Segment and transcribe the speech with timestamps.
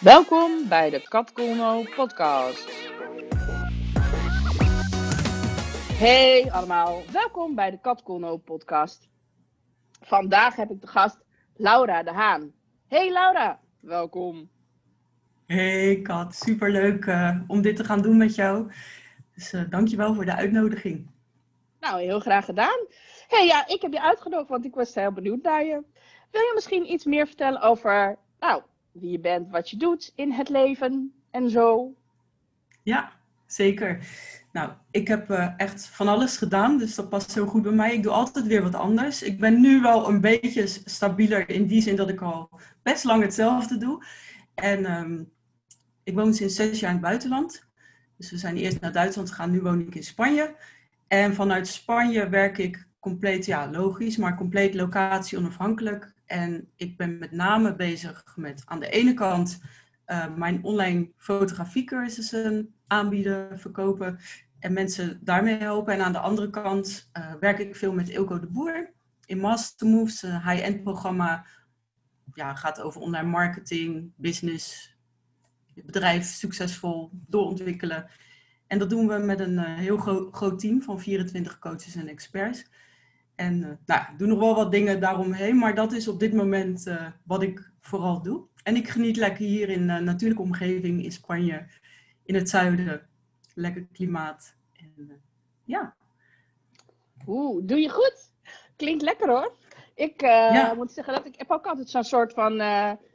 [0.00, 1.32] Welkom bij de Kat
[1.94, 2.70] podcast.
[5.92, 8.02] Hey allemaal, welkom bij de Kat
[8.44, 9.08] podcast.
[10.00, 11.24] Vandaag heb ik de gast
[11.54, 12.52] Laura de Haan.
[12.88, 14.50] Hey Laura, welkom.
[15.46, 18.72] Hey Kat, superleuk uh, om dit te gaan doen met jou.
[19.34, 21.10] Dus uh, dankjewel voor de uitnodiging.
[21.80, 22.86] Nou, heel graag gedaan.
[23.28, 25.82] Hey, ja, ik heb je uitgenodigd, want ik was heel benieuwd naar je.
[26.30, 28.62] Wil je misschien iets meer vertellen over nou,
[29.00, 31.94] wie je bent, wat je doet in het leven en zo?
[32.82, 33.12] Ja,
[33.46, 34.06] zeker.
[34.52, 37.94] Nou, ik heb uh, echt van alles gedaan, dus dat past heel goed bij mij.
[37.94, 39.22] Ik doe altijd weer wat anders.
[39.22, 42.50] Ik ben nu wel een beetje stabieler in die zin dat ik al
[42.82, 44.04] best lang hetzelfde doe.
[44.54, 45.30] En um,
[46.02, 47.66] ik woon sinds zes jaar in het buitenland.
[48.16, 50.54] Dus we zijn eerst naar Duitsland gegaan, nu woon ik in Spanje.
[51.06, 56.14] En vanuit Spanje werk ik compleet, ja, logisch, maar compleet locatie onafhankelijk.
[56.26, 59.60] En ik ben met name bezig met aan de ene kant
[60.06, 64.18] uh, mijn online fotografiecursussen aanbieden, verkopen
[64.58, 65.94] en mensen daarmee helpen.
[65.94, 68.92] En aan de andere kant uh, werk ik veel met Ilko de Boer
[69.24, 71.46] in Master Moves, een high-end programma.
[72.34, 74.96] Ja, gaat over online marketing, business,
[75.74, 78.06] bedrijf succesvol doorontwikkelen.
[78.66, 82.08] En dat doen we met een uh, heel gro groot team van 24 coaches en
[82.08, 82.64] experts.
[83.36, 86.32] En uh, nou, ik doe nog wel wat dingen daaromheen, maar dat is op dit
[86.32, 88.44] moment uh, wat ik vooral doe.
[88.62, 91.66] En ik geniet lekker hier in een natuurlijke omgeving in Spanje,
[92.24, 93.08] in het zuiden.
[93.54, 94.54] Lekker klimaat.
[94.72, 95.22] En,
[95.64, 95.94] ja.
[97.26, 98.32] Oeh, doe je goed.
[98.76, 99.52] Klinkt lekker hoor.
[99.94, 100.74] Ik ja.
[100.74, 102.60] moet zeggen dat ik heb ook altijd zo'n soort van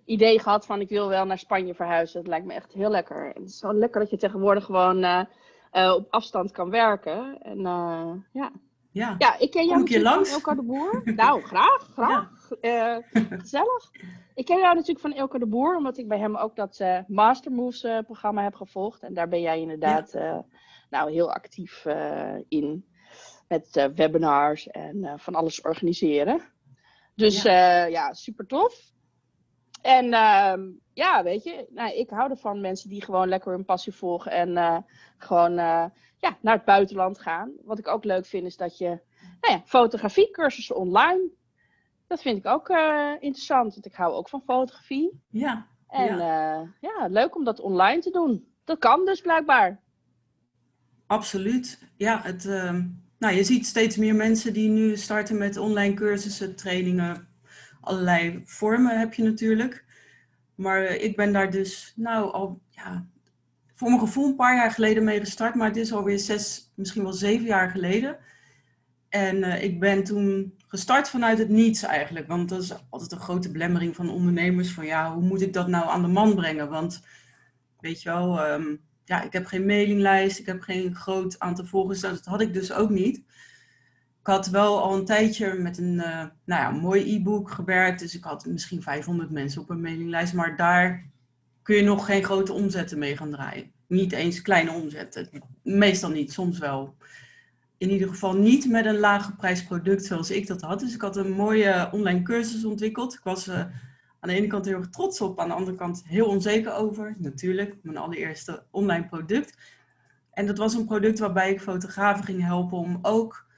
[0.05, 2.19] idee gehad van ik wil wel naar Spanje verhuizen.
[2.19, 3.27] Dat lijkt me echt heel lekker.
[3.27, 5.23] Het is zo lekker dat je tegenwoordig gewoon uh,
[5.73, 7.41] uh, op afstand kan werken.
[7.41, 8.51] En uh, ja.
[8.91, 9.15] Ja.
[9.17, 11.01] ja, ik ken jou Kom natuurlijk van Elko de Boer.
[11.15, 12.29] nou, graag, graag.
[12.61, 13.01] Ja.
[13.11, 13.91] gezellig.
[14.35, 17.51] Ik ken jou natuurlijk van Elko de Boer, omdat ik bij hem ook dat Master
[17.51, 19.03] Moves programma heb gevolgd.
[19.03, 20.45] En daar ben jij inderdaad ja.
[20.89, 21.85] nou, heel actief
[22.47, 22.85] in.
[23.47, 26.41] Met webinars en van alles organiseren.
[27.15, 28.90] Dus ja, ja super tof.
[29.81, 30.53] En uh,
[30.93, 34.49] ja, weet je, nou, ik hou ervan mensen die gewoon lekker hun passie volgen en
[34.49, 34.77] uh,
[35.17, 35.85] gewoon uh,
[36.17, 37.51] ja, naar het buitenland gaan.
[37.63, 38.99] Wat ik ook leuk vind is dat je,
[39.41, 41.29] nou ja, fotografiecursussen online,
[42.07, 45.21] dat vind ik ook uh, interessant, want ik hou ook van fotografie.
[45.29, 45.67] Ja.
[45.87, 46.73] En ja.
[46.81, 48.47] ja, leuk om dat online te doen.
[48.63, 49.79] Dat kan dus blijkbaar.
[51.07, 51.79] Absoluut.
[51.95, 52.83] Ja, het, ehm,
[53.17, 57.27] nou, je ziet steeds meer mensen die nu starten met online cursussen, trainingen,
[57.81, 59.85] allerlei vormen heb je natuurlijk.
[60.55, 63.05] Maar ik ben daar dus, nou, al, ja,
[63.75, 65.55] voor mijn gevoel een paar jaar geleden mee gestart.
[65.55, 68.17] Maar het is alweer zes, misschien wel zeven jaar geleden.
[69.09, 72.27] En uh, ik ben toen gestart vanuit het niets eigenlijk.
[72.27, 74.71] Want dat is altijd een grote belemmering van ondernemers.
[74.71, 76.69] Van ja, hoe moet ik dat nou aan de man brengen?
[76.69, 77.03] Want
[77.79, 80.39] weet je wel, um, ja, ik heb geen mailinglijst.
[80.39, 81.99] Ik heb geen groot aantal volgers.
[81.99, 83.23] Dat had ik dus ook niet
[84.21, 87.99] ik had wel al een tijdje met een uh, nou ja, mooi e-book gewerkt.
[87.99, 90.33] Dus ik had misschien 500 mensen op een mailinglijst.
[90.33, 91.09] Maar daar
[91.61, 93.71] kun je nog geen grote omzetten mee gaan draaien.
[93.87, 95.29] Niet eens kleine omzetten.
[95.63, 96.95] Meestal niet, soms wel.
[97.77, 100.79] In ieder geval niet met een lage prijs product zoals ik dat had.
[100.79, 103.13] Dus ik had een mooie online cursus ontwikkeld.
[103.13, 103.55] Ik was uh,
[104.19, 107.15] aan de ene kant heel erg trots op, aan de andere kant heel onzeker over.
[107.17, 109.57] Natuurlijk, mijn allereerste online product.
[110.31, 113.49] En dat was een product waarbij ik fotografen ging helpen om ook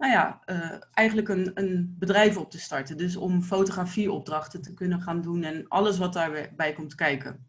[0.00, 2.96] nou ja, uh, eigenlijk een, een bedrijf op te starten.
[2.96, 7.46] Dus om fotografieopdrachten te kunnen gaan doen en alles wat daarbij komt kijken.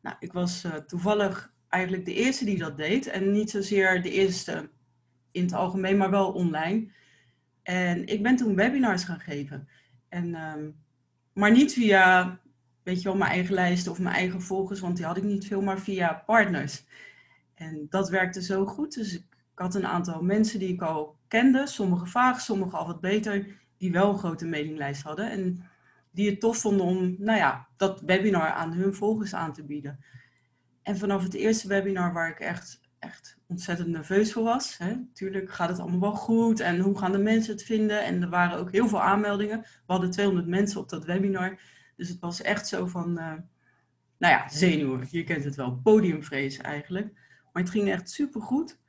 [0.00, 3.06] Nou, ik was uh, toevallig eigenlijk de eerste die dat deed.
[3.06, 4.70] En niet zozeer de eerste
[5.30, 6.90] in het algemeen, maar wel online.
[7.62, 9.68] En ik ben toen webinars gaan geven.
[10.08, 10.76] En, um,
[11.32, 12.38] maar niet via,
[12.82, 15.46] weet je wel, mijn eigen lijst of mijn eigen volgers, want die had ik niet
[15.46, 16.84] veel, maar via partners.
[17.54, 19.31] En dat werkte zo goed, dus ik
[19.62, 23.46] had een aantal mensen die ik al kende, sommige vaag, sommige al wat beter,
[23.76, 25.30] die wel een grote mailinglijst hadden.
[25.30, 25.64] En
[26.10, 30.04] die het tof vonden om, nou ja, dat webinar aan hun volgers aan te bieden.
[30.82, 34.78] En vanaf het eerste webinar waar ik echt, echt ontzettend nerveus voor was.
[34.78, 38.04] Hè, natuurlijk gaat het allemaal wel goed en hoe gaan de mensen het vinden?
[38.04, 39.60] En er waren ook heel veel aanmeldingen.
[39.60, 41.60] We hadden 200 mensen op dat webinar.
[41.96, 43.34] Dus het was echt zo van, uh,
[44.18, 45.06] nou ja, zenuwen.
[45.10, 47.12] Je kent het wel, podiumvrees eigenlijk.
[47.52, 48.80] Maar het ging echt super goed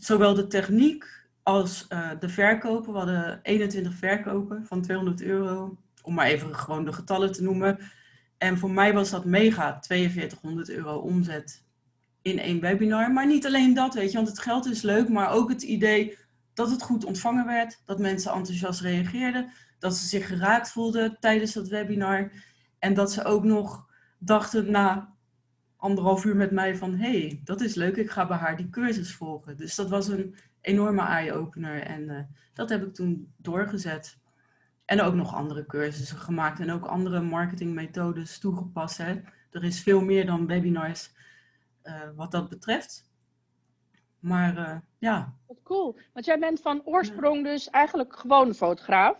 [0.00, 2.92] zowel de techniek als uh, de verkopen.
[2.92, 7.78] We hadden 21 verkopen van 200 euro, om maar even gewoon de getallen te noemen.
[8.38, 11.64] En voor mij was dat mega, 4200 euro omzet
[12.22, 13.12] in één webinar.
[13.12, 16.18] Maar niet alleen dat, weet je, want het geld is leuk, maar ook het idee
[16.54, 21.52] dat het goed ontvangen werd, dat mensen enthousiast reageerden, dat ze zich geraakt voelden tijdens
[21.52, 22.30] dat webinar
[22.78, 23.86] en dat ze ook nog
[24.18, 25.16] dachten na
[25.78, 26.94] anderhalf uur met mij van...
[26.94, 29.56] hé, hey, dat is leuk, ik ga bij haar die cursus volgen.
[29.56, 32.20] Dus dat was een enorme eye-opener en uh,
[32.52, 34.18] dat heb ik toen doorgezet.
[34.84, 38.96] En ook nog andere cursussen gemaakt en ook andere marketingmethodes toegepast.
[38.96, 39.20] Hè.
[39.50, 41.12] Er is veel meer dan webinars
[41.84, 43.10] uh, wat dat betreft.
[44.18, 45.34] Maar uh, ja.
[45.46, 45.98] Wat cool.
[46.12, 49.16] Want jij bent van oorsprong dus eigenlijk gewoon fotograaf.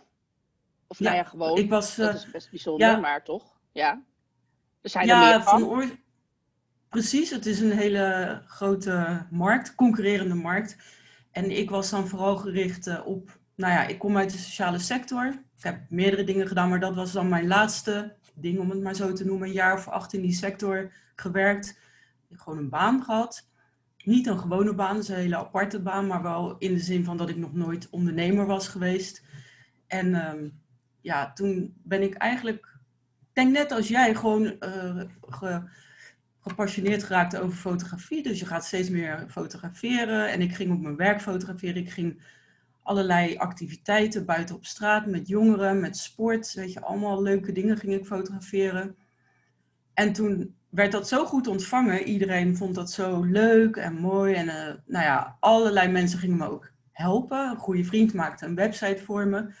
[0.87, 1.57] Of ja, nou ja, gewoon.
[1.57, 3.59] Ik was, dat is best bijzonder, ja, maar toch?
[3.71, 4.03] Ja.
[4.81, 5.59] Er zijn ja, er meer van.
[5.59, 5.99] van.
[6.89, 10.77] Precies, het is een hele grote markt, concurrerende markt.
[11.31, 14.79] En ik was dan vooral gericht uh, op, nou ja, ik kom uit de sociale
[14.79, 15.27] sector.
[15.57, 18.95] Ik heb meerdere dingen gedaan, maar dat was dan mijn laatste ding, om het maar
[18.95, 19.47] zo te noemen.
[19.47, 21.79] Een jaar of acht in die sector gewerkt.
[22.31, 23.47] Gewoon een baan gehad.
[24.03, 27.17] Niet een gewone baan, dus een hele aparte baan, maar wel in de zin van
[27.17, 29.23] dat ik nog nooit ondernemer was geweest.
[29.87, 30.59] En um,
[31.01, 32.77] ja, toen ben ik eigenlijk,
[33.19, 35.03] ik denk net als jij, gewoon uh,
[36.49, 38.23] gepassioneerd geraakt over fotografie.
[38.23, 40.29] Dus je gaat steeds meer fotograferen.
[40.31, 41.81] En ik ging op mijn werk fotograferen.
[41.81, 42.21] Ik ging
[42.83, 46.53] allerlei activiteiten buiten op straat met jongeren, met sport.
[46.53, 48.95] Weet je, allemaal leuke dingen ging ik fotograferen.
[49.93, 52.03] En toen werd dat zo goed ontvangen.
[52.03, 54.33] Iedereen vond dat zo leuk en mooi.
[54.33, 54.53] En uh,
[54.85, 57.49] nou ja, allerlei mensen gingen me ook helpen.
[57.49, 59.53] Een goede vriend maakte een website voor me.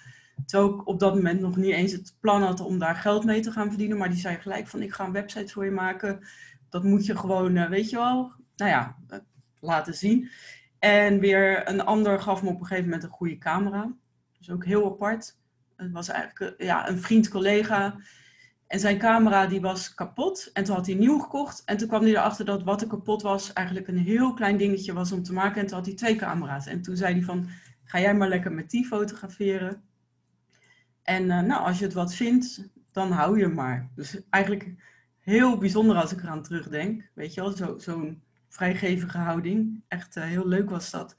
[0.45, 3.39] Terwijl ik op dat moment nog niet eens het plan had om daar geld mee
[3.39, 3.97] te gaan verdienen.
[3.97, 6.19] Maar die zei gelijk van ik ga een website voor je maken
[6.69, 9.19] dat moet je gewoon, eh, weet je wel, nou ja, eh,
[9.59, 10.29] laten zien.
[10.79, 13.93] En weer een ander gaf me op een gegeven moment een goede camera.
[14.37, 15.37] Dus ook heel apart.
[15.75, 17.95] Het was eigenlijk eh, ja, een vriend, collega.
[18.67, 20.49] En zijn camera die was kapot.
[20.53, 21.63] En toen had hij nieuw gekocht.
[21.65, 24.93] En toen kwam hij erachter dat wat er kapot was eigenlijk een heel klein dingetje
[24.93, 25.61] was om te maken.
[25.61, 26.65] En toen had hij twee camera's.
[26.65, 27.47] En toen zei hij van,
[27.83, 29.83] ga jij maar lekker met die fotograferen.
[31.03, 33.89] En nou, als je het wat vindt, dan hou je maar.
[33.95, 34.73] Dus eigenlijk
[35.29, 37.09] heel bijzonder als ik eraan terugdenk.
[37.13, 38.15] Weet je wel, zo'n zo
[38.47, 39.83] vrijgevige houding.
[39.87, 41.15] Echt uh, heel leuk was dat.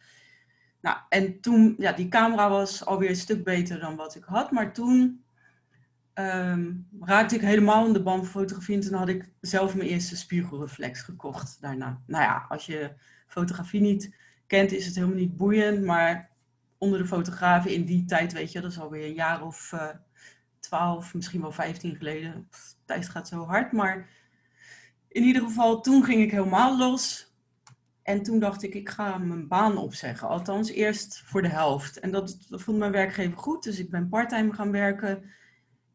[0.80, 4.50] Nou, en toen, ja, die camera was alweer een stuk beter dan wat ik had.
[4.50, 5.24] Maar toen
[6.14, 8.74] um, raakte ik helemaal in de band van fotografie.
[8.74, 12.00] En toen had ik zelf mijn eerste spiegelreflex gekocht daarna.
[12.06, 12.92] Nou ja, als je
[13.26, 14.16] fotografie niet
[14.46, 15.84] kent, is het helemaal niet boeiend.
[15.84, 16.30] Maar
[16.78, 19.74] onder de fotografen in die tijd, weet je, dat is alweer een jaar of
[20.60, 22.48] uh, twaalf, misschien wel vijftien geleden
[22.84, 23.72] tijd gaat zo hard.
[23.72, 24.08] Maar
[25.08, 27.34] in ieder geval, toen ging ik helemaal los.
[28.02, 30.28] En toen dacht ik, ik ga mijn baan opzeggen.
[30.28, 31.98] Althans, eerst voor de helft.
[31.98, 33.62] En dat, dat vond mijn werkgever goed.
[33.62, 35.30] Dus ik ben parttime gaan werken.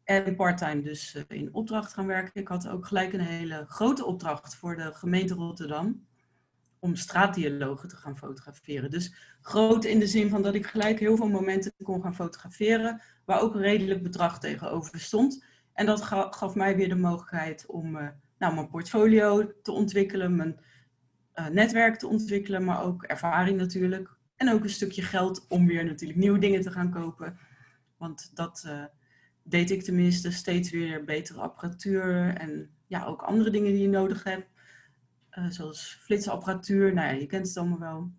[0.04, 2.42] En parttime dus eh, in opdracht gaan werken.
[2.42, 6.06] Ik had ook gelijk een hele grote opdracht voor de gemeente Rotterdam.
[6.86, 8.90] Om straatdialogen te gaan fotograferen.
[8.90, 13.02] Dus groot in de zin van dat ik gelijk heel veel momenten kon gaan fotograferen.
[13.26, 15.46] Waar ook een redelijk bedrag tegenover stond.
[15.74, 20.60] En dat gaf mij weer de mogelijkheid om uh, nou, mijn portfolio te ontwikkelen, mijn
[21.36, 24.16] uh, netwerk te ontwikkelen, maar ook ervaring natuurlijk.
[24.36, 27.38] En ook een stukje geld om weer natuurlijk nieuwe dingen te gaan kopen.
[27.98, 28.84] Want dat uh,
[29.44, 34.24] deed ik tenminste steeds weer betere apparatuur en ja, ook andere dingen die je nodig
[34.24, 34.54] hebt.
[35.50, 38.12] Zoals flitsapparatuur, nou ja, je kent het allemaal wel.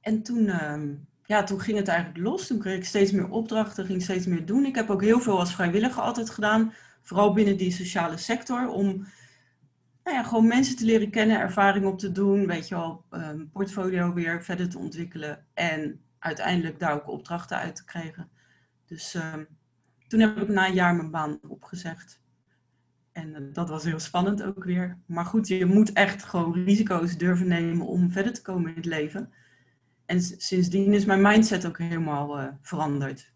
[0.00, 0.94] En toen ehm,
[1.30, 2.46] ja, toen ging het eigenlijk los.
[2.46, 4.64] Toen kreeg ik steeds meer opdrachten, ging steeds meer doen.
[4.64, 6.72] Ik heb ook heel veel als vrijwilliger altijd gedaan.
[7.02, 8.68] Vooral binnen die sociale sector.
[8.68, 8.86] Om
[10.04, 12.46] nou ja, gewoon mensen te leren kennen, ervaring op te doen.
[12.46, 15.46] Weet je wel, um, portfolio weer verder te ontwikkelen.
[15.54, 18.30] En uiteindelijk daar ook opdrachten uit te krijgen.
[18.86, 19.46] Dus um,
[20.08, 22.19] toen heb ik na een jaar mijn baan opgezegd.
[23.20, 24.98] En uh, dat was heel spannend ook weer.
[25.06, 28.84] Maar goed, je moet echt gewoon risico's durven nemen om verder te komen in het
[28.84, 29.32] leven.
[30.06, 33.32] En sindsdien is mijn mindset ook helemaal uh, veranderd.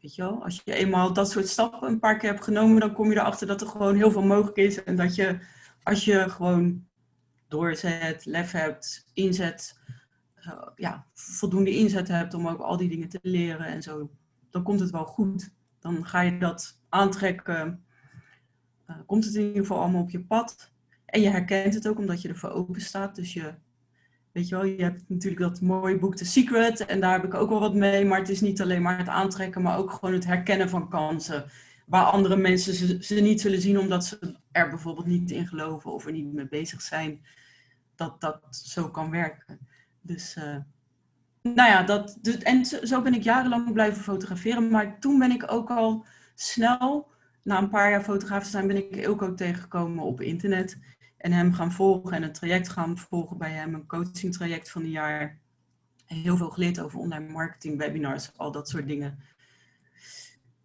[0.00, 2.92] Weet je wel, als je eenmaal dat soort stappen een paar keer hebt genomen, dan
[2.92, 4.84] kom je erachter dat er gewoon heel veel mogelijk is.
[4.84, 5.38] En dat je,
[5.82, 6.86] als je gewoon
[7.48, 9.80] doorzet, lef hebt, inzet,
[10.46, 14.10] uh, ja, voldoende inzet hebt om ook al die dingen te leren en zo,
[14.50, 15.50] dan komt het wel goed.
[15.80, 17.84] Dan ga je dat aantrekken,
[19.12, 20.70] komt het in ieder geval allemaal op je pad.
[21.04, 23.14] En je herkent het ook omdat je ervoor open staat.
[23.14, 23.54] Dus je
[24.32, 27.34] Weet je wel, je hebt natuurlijk dat mooie boek The Secret en daar heb ik
[27.34, 28.04] ook wel wat mee.
[28.04, 31.44] Maar het is niet alleen maar het aantrekken, maar ook gewoon het herkennen van kansen.
[31.86, 36.06] Waar andere mensen ze, niet zullen zien omdat ze er bijvoorbeeld niet in geloven of
[36.06, 37.20] er niet mee bezig zijn.
[37.94, 39.58] Dat dat zo kan werken.
[40.00, 40.56] Dus, uh,
[41.42, 44.70] nou ja, dat, dus, en zo ben ik jarenlang blijven fotograferen.
[44.70, 46.04] Maar toen ben ik ook al
[46.34, 47.11] snel,
[47.42, 50.78] na een paar jaar fotograaf zijn, ben ik ook tegengekomen op internet.
[51.16, 54.82] En hem gaan volgen en een traject gaan volgen bij hem, een coaching traject van
[54.82, 55.40] een jaar.
[56.06, 59.18] Heel veel geleerd over online marketing, webinars, al dat soort dingen.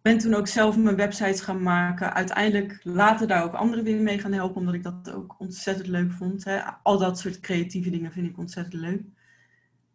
[0.02, 2.14] ben toen ook zelf mijn websites gaan maken.
[2.14, 6.12] Uiteindelijk later daar ook anderen weer mee gaan helpen, omdat ik dat ook ontzettend leuk
[6.12, 6.44] vond.
[6.44, 6.60] Hè.
[6.82, 9.02] Al dat soort creatieve dingen vind ik ontzettend leuk.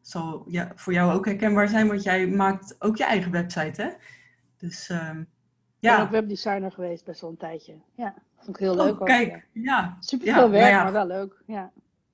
[0.02, 3.90] Zal ja, voor jou ook herkenbaar zijn, want jij maakt ook je eigen website, hè?
[4.58, 5.28] Dus um,
[5.84, 5.92] ja.
[5.92, 7.74] Ik ben ook webdesigner geweest best wel een tijdje.
[7.96, 9.00] Ja, vond ik heel leuk.
[9.00, 9.98] Oh, kijk, ja.
[10.00, 11.42] Super veel werk, nou maar wel leuk.
[11.46, 11.72] Ja.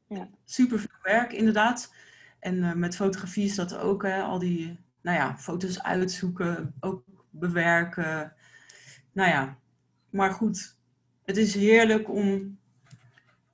[0.07, 0.27] Ja.
[0.45, 1.93] Super veel werk, inderdaad.
[2.39, 7.03] En uh, met fotografie is dat ook, hè, al die nou ja, foto's uitzoeken, ook
[7.29, 8.33] bewerken.
[9.11, 9.57] Nou ja,
[10.09, 10.77] maar goed,
[11.25, 12.57] het is heerlijk om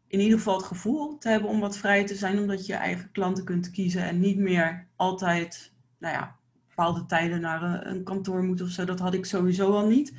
[0.07, 2.79] in ieder geval het gevoel te hebben om wat vrij te zijn, omdat je je
[2.79, 6.34] eigen klanten kunt kiezen en niet meer altijd, nou ja,
[6.75, 8.85] bepaalde tijden naar een, een kantoor moet of zo.
[8.85, 10.13] Dat had ik sowieso al niet,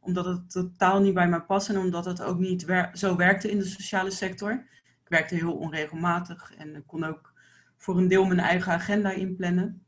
[0.00, 3.58] omdat het totaal niet bij mij past en omdat het ook niet zo werkte in
[3.58, 4.52] de sociale sector.
[4.82, 7.32] Ik werkte heel onregelmatig en kon ook
[7.76, 9.82] voor een deel mijn eigen agenda inplannen.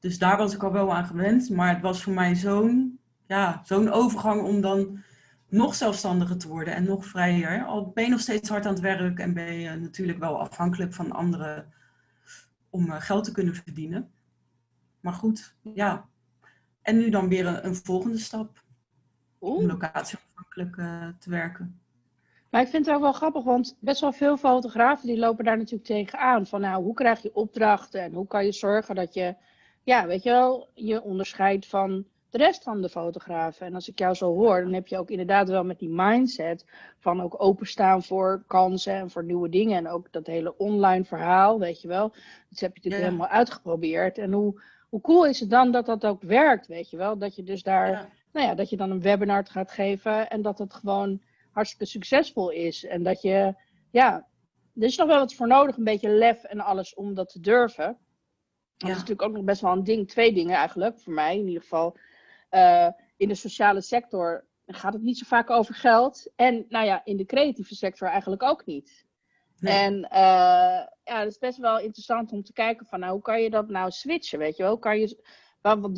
[0.00, 1.50] Dus daar was ik al wel aan gewend.
[1.50, 5.02] Maar het was voor mij zo'n ja, zo'n overgang om dan
[5.48, 7.64] nog zelfstandiger te worden en nog vrijer.
[7.64, 10.94] Al ben je nog steeds hard aan het werk en ben je natuurlijk wel afhankelijk
[10.94, 11.72] van anderen
[12.70, 14.10] om eh, geld te kunnen verdienen.
[15.04, 16.08] Maar goed, ja.
[16.82, 18.62] En nu dan weer een, een volgende stap.
[19.38, 21.80] Om locatieafhankelijk uh, te werken.
[22.50, 25.56] Maar ik vind het ook wel grappig, want best wel veel fotografen die lopen daar
[25.56, 26.46] natuurlijk tegenaan.
[26.46, 29.36] Van nou, hoe krijg je opdrachten en hoe kan je zorgen dat je
[29.82, 33.66] ja, weet je wel, je onderscheidt van de rest van de fotografen.
[33.66, 36.64] En als ik jou zo hoor, dan heb je ook inderdaad wel met die mindset
[36.98, 39.76] van ook openstaan voor kansen en voor nieuwe dingen.
[39.76, 42.08] En ook dat hele online verhaal, weet je wel.
[42.48, 44.18] Dat heb je natuurlijk helemaal uitgeprobeerd.
[44.18, 44.62] En hoe,
[44.94, 47.18] hoe cool is het dan dat dat ook werkt, weet je wel?
[47.18, 50.58] Dat je dus daar, nou ja, dat je dan een webinar gaat geven en dat
[50.58, 52.84] het gewoon hartstikke succesvol is.
[52.84, 53.54] En dat je,
[53.90, 54.26] ja,
[54.74, 57.40] er is nog wel wat voor nodig, een beetje lef en alles om dat te
[57.40, 57.98] durven.
[58.76, 60.08] Dat is natuurlijk ook nog best wel een ding.
[60.08, 61.96] Twee dingen eigenlijk, voor mij in ieder geval.
[62.50, 66.32] Uh, in de sociale sector gaat het niet zo vaak over geld.
[66.36, 69.06] En nou ja, in de creatieve sector eigenlijk ook niet.
[69.60, 69.72] Nee.
[69.72, 73.42] En uh, ja, het is best wel interessant om te kijken van, nou, hoe kan
[73.42, 74.78] je dat nou switchen, weet je wel?
[74.78, 75.24] Kan je,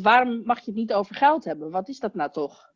[0.01, 1.71] waarom mag je het niet over geld hebben?
[1.71, 2.73] Wat is dat nou toch?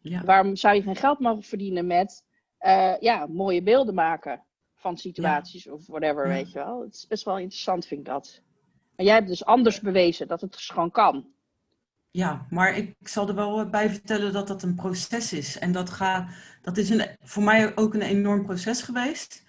[0.00, 0.24] Ja.
[0.24, 2.24] Waarom zou je geen geld mogen verdienen met,
[2.60, 6.82] uh, ja, mooie beelden maken van situaties of whatever, weet je wel?
[6.82, 8.42] Het is best wel interessant, vind ik dat.
[8.96, 11.32] Maar jij hebt dus anders bewezen dat het dus gewoon kan.
[12.10, 15.58] Ja, maar ik zal er wel bij vertellen dat dat een proces is.
[15.58, 16.28] En dat, ga,
[16.62, 19.44] dat is een, voor mij ook een enorm proces geweest.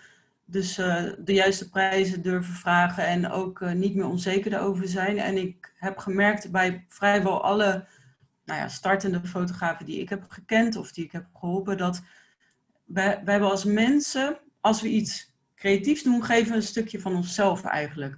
[0.46, 5.18] Dus uh, de juiste prijzen durven vragen en ook uh, niet meer onzeker erover zijn.
[5.18, 7.88] En ik heb gemerkt bij vrijwel alle
[8.46, 12.02] nou ja, startende fotografen die ik heb gekend of die ik heb geholpen, dat
[12.86, 17.64] wij, hebben als mensen, als we iets creatiefs doen, geven we een stukje van onszelf
[17.64, 18.18] eigenlijk.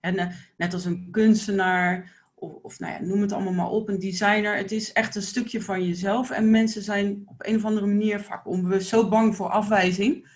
[0.00, 3.88] En uh, net als een kunstenaar, of, of nou ja, noem het allemaal maar op,
[3.88, 4.56] een designer.
[4.56, 6.30] Het is echt een stukje van jezelf.
[6.30, 10.28] En mensen zijn op een of andere manier vaak onbewust zo bang voor afwijzing.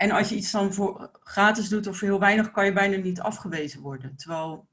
[0.00, 2.96] En als je iets dan voor gratis doet of voor heel weinig, kan je bijna
[2.96, 4.16] niet afgewezen worden.
[4.16, 4.68] Terwijl,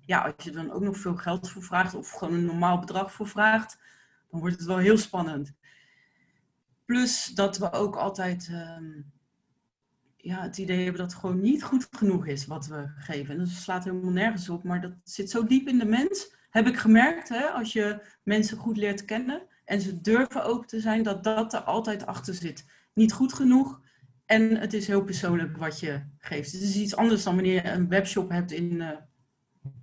[0.00, 3.12] ja, als je dan ook nog veel geld voor vraagt of gewoon een normaal bedrag
[3.12, 3.78] voor vraagt,
[4.30, 5.52] dan wordt het wel heel spannend.
[6.84, 9.00] Plus dat we ook altijd ehm,
[10.16, 13.34] ja, het idee hebben dat het gewoon niet goed genoeg is wat we geven.
[13.34, 16.34] En dat slaat helemaal nergens op, maar dat zit zo diep in de mens.
[16.50, 20.80] Heb ik gemerkt, hè, als je mensen goed leert kennen en ze durven open te
[20.80, 22.66] zijn, dat dat er altijd achter zit.
[22.92, 23.86] Niet goed genoeg
[24.28, 26.52] en het is heel persoonlijk wat je geeft.
[26.52, 28.90] Het is iets anders dan wanneer je een webshop hebt in uh,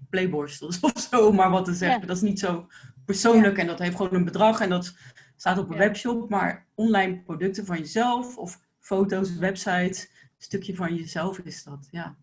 [0.09, 2.07] Playborstels of zo, maar wat te zeggen.
[2.07, 2.67] Dat is niet zo
[3.05, 4.95] persoonlijk en dat heeft gewoon een bedrag en dat
[5.35, 6.29] staat op een webshop.
[6.29, 12.15] Maar online producten van jezelf of foto's, websites, stukje van jezelf is dat, ja.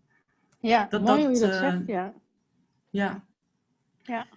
[0.59, 2.13] Ja, dat, mooi dat, hoe je dat uh, zegt, ja.
[2.89, 3.25] Ja.
[4.01, 4.27] Ja.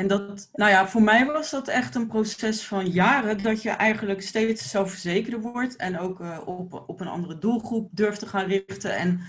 [0.00, 3.70] En dat, nou ja, voor mij was dat echt een proces van jaren, dat je
[3.70, 8.46] eigenlijk steeds zelfverzekerder wordt en ook uh, op, op een andere doelgroep durft te gaan
[8.46, 9.20] richten en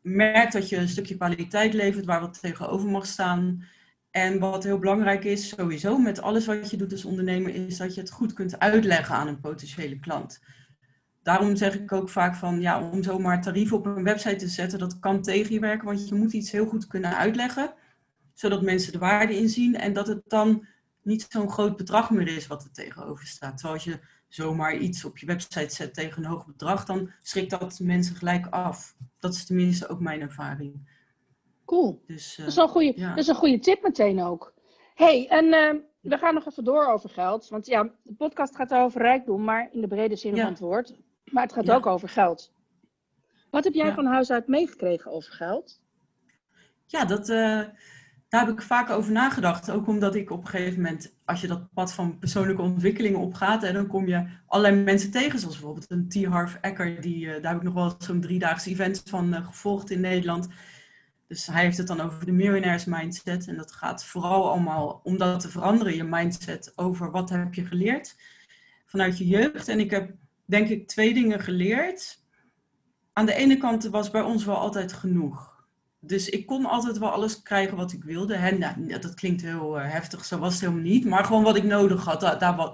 [0.00, 3.64] merkt dat je een stukje kwaliteit levert waar wat tegenover mag staan.
[4.10, 7.94] En wat heel belangrijk is, sowieso met alles wat je doet als ondernemer, is dat
[7.94, 10.40] je het goed kunt uitleggen aan een potentiële klant
[11.22, 14.78] daarom zeg ik ook vaak van, ja, om zomaar tarieven op een website te zetten,
[14.78, 17.74] dat kan tegen je werken, want je moet iets heel goed kunnen uitleggen,
[18.36, 20.66] zodat mensen de waarde inzien en dat het dan
[21.02, 23.60] niet zo'n groot bedrag meer is wat er tegenover staat.
[23.60, 27.78] Zoals je zomaar iets op je website zet tegen een hoog bedrag, dan schrikt dat
[27.80, 28.96] mensen gelijk af.
[29.18, 30.88] Dat is tenminste ook mijn ervaring.
[31.64, 32.02] Cool.
[32.06, 34.54] Dus, uh, dat, is een goede, dat is een goede tip meteen ook.
[34.94, 37.48] hey, en uh, we gaan nog even door over geld.
[37.48, 40.94] Want ja, de podcast gaat over rijkdom, maar in de brede zin van het woord.
[41.24, 42.52] Maar het gaat ook over geld.
[43.50, 45.80] Wat heb jij van huis uit meegekregen over geld?
[46.86, 47.62] Ja, dat, uh,
[48.28, 49.70] daar heb ik vaak over nagedacht.
[49.70, 53.62] Ook omdat ik op een gegeven moment, als je dat pad van persoonlijke ontwikkeling opgaat,
[53.62, 56.24] en dan kom je allerlei mensen tegen, zoals bijvoorbeeld een T.
[56.24, 60.48] Harv Ecker, die, daar heb ik nog wel zo'n driedaagse event van gevolgd in Nederland.
[61.28, 63.46] Dus hij heeft het dan over de millionaires mindset.
[63.46, 67.64] En dat gaat vooral allemaal om dat te veranderen, je mindset over wat heb je
[67.64, 68.16] geleerd
[68.86, 69.68] vanuit je jeugd.
[69.68, 70.14] En ik heb
[70.44, 72.24] denk ik twee dingen geleerd.
[73.12, 75.55] Aan de ene kant was bij ons wel altijd genoeg.
[76.06, 78.34] Dus ik kon altijd wel alles krijgen wat ik wilde.
[78.34, 81.04] En nou, dat klinkt heel uh, heftig, zo was het helemaal niet.
[81.04, 82.20] Maar gewoon wat ik nodig had,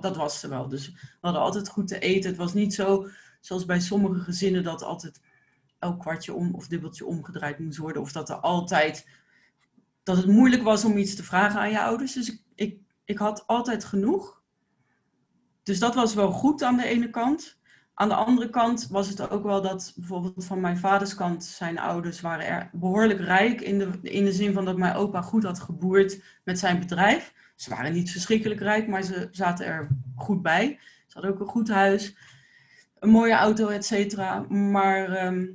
[0.02, 0.68] dat was er wel.
[0.68, 2.30] Dus we hadden altijd goed te eten.
[2.30, 3.08] Het was niet zo,
[3.40, 5.20] zoals bij sommige gezinnen, dat altijd
[5.78, 8.02] elk kwartje om of dubbeltje omgedraaid moest worden.
[8.02, 9.06] Of dat er altijd
[10.02, 12.12] dat het moeilijk was om iets te vragen aan je ouders.
[12.12, 14.42] Dus ik, ik, ik had altijd genoeg.
[15.62, 17.58] Dus dat was wel goed aan de ene kant.
[17.94, 21.78] Aan de andere kant was het ook wel dat bijvoorbeeld van mijn vaders kant zijn
[21.78, 23.60] ouders waren er behoorlijk rijk.
[23.60, 27.32] In de, in de zin van dat mijn opa goed had geboerd met zijn bedrijf.
[27.56, 30.78] Ze waren niet verschrikkelijk rijk, maar ze zaten er goed bij.
[31.06, 32.16] Ze hadden ook een goed huis,
[32.98, 34.40] een mooie auto, et cetera.
[34.48, 35.46] Maar ehm,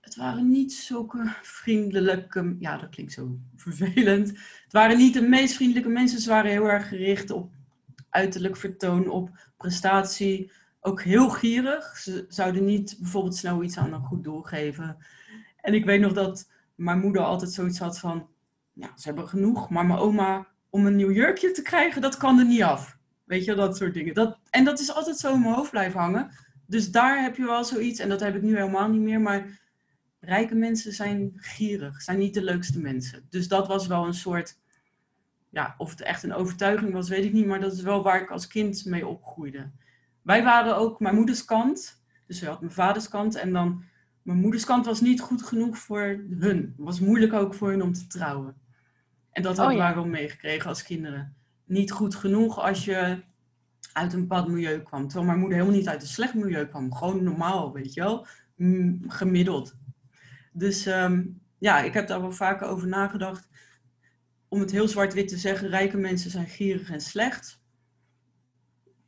[0.00, 4.28] het waren niet zulke vriendelijke, ja dat klinkt zo vervelend.
[4.64, 6.20] Het waren niet de meest vriendelijke mensen.
[6.20, 7.52] Ze waren heel erg gericht op
[8.10, 10.52] uiterlijk vertoon, op prestatie.
[10.80, 11.96] Ook heel gierig.
[11.96, 14.96] Ze zouden niet bijvoorbeeld snel iets aan een goed doel geven.
[15.60, 18.28] En ik weet nog dat mijn moeder altijd zoiets had van,
[18.72, 22.38] ja, ze hebben genoeg, maar mijn oma om een nieuw jurkje te krijgen, dat kan
[22.38, 22.98] er niet af.
[23.24, 24.14] Weet je, dat soort dingen.
[24.14, 26.30] Dat, en dat is altijd zo in mijn hoofd blijven hangen.
[26.66, 29.60] Dus daar heb je wel zoiets, en dat heb ik nu helemaal niet meer, maar
[30.20, 33.26] rijke mensen zijn gierig, zijn niet de leukste mensen.
[33.30, 34.58] Dus dat was wel een soort,
[35.50, 38.22] ja, of het echt een overtuiging was, weet ik niet, maar dat is wel waar
[38.22, 39.70] ik als kind mee opgroeide.
[40.28, 43.84] Wij waren ook mijn moeders kant, dus we had mijn vaders kant en dan,
[44.22, 46.56] mijn moeders kant was niet goed genoeg voor hun.
[46.56, 48.56] Het was moeilijk ook voor hun om te trouwen.
[49.32, 49.86] En dat hadden oh, ja.
[49.86, 51.36] wij wel meegekregen als kinderen.
[51.64, 53.22] Niet goed genoeg als je
[53.92, 55.02] uit een bepaald milieu kwam.
[55.02, 56.94] Terwijl mijn moeder helemaal niet uit een slecht milieu kwam.
[56.94, 58.26] Gewoon normaal, weet je wel.
[59.06, 59.76] Gemiddeld.
[60.52, 61.24] Dus ehm,
[61.58, 63.48] ja, ik heb daar wel vaker over nagedacht.
[64.48, 67.60] Om het heel zwart-wit te zeggen, rijke mensen zijn gierig en slecht.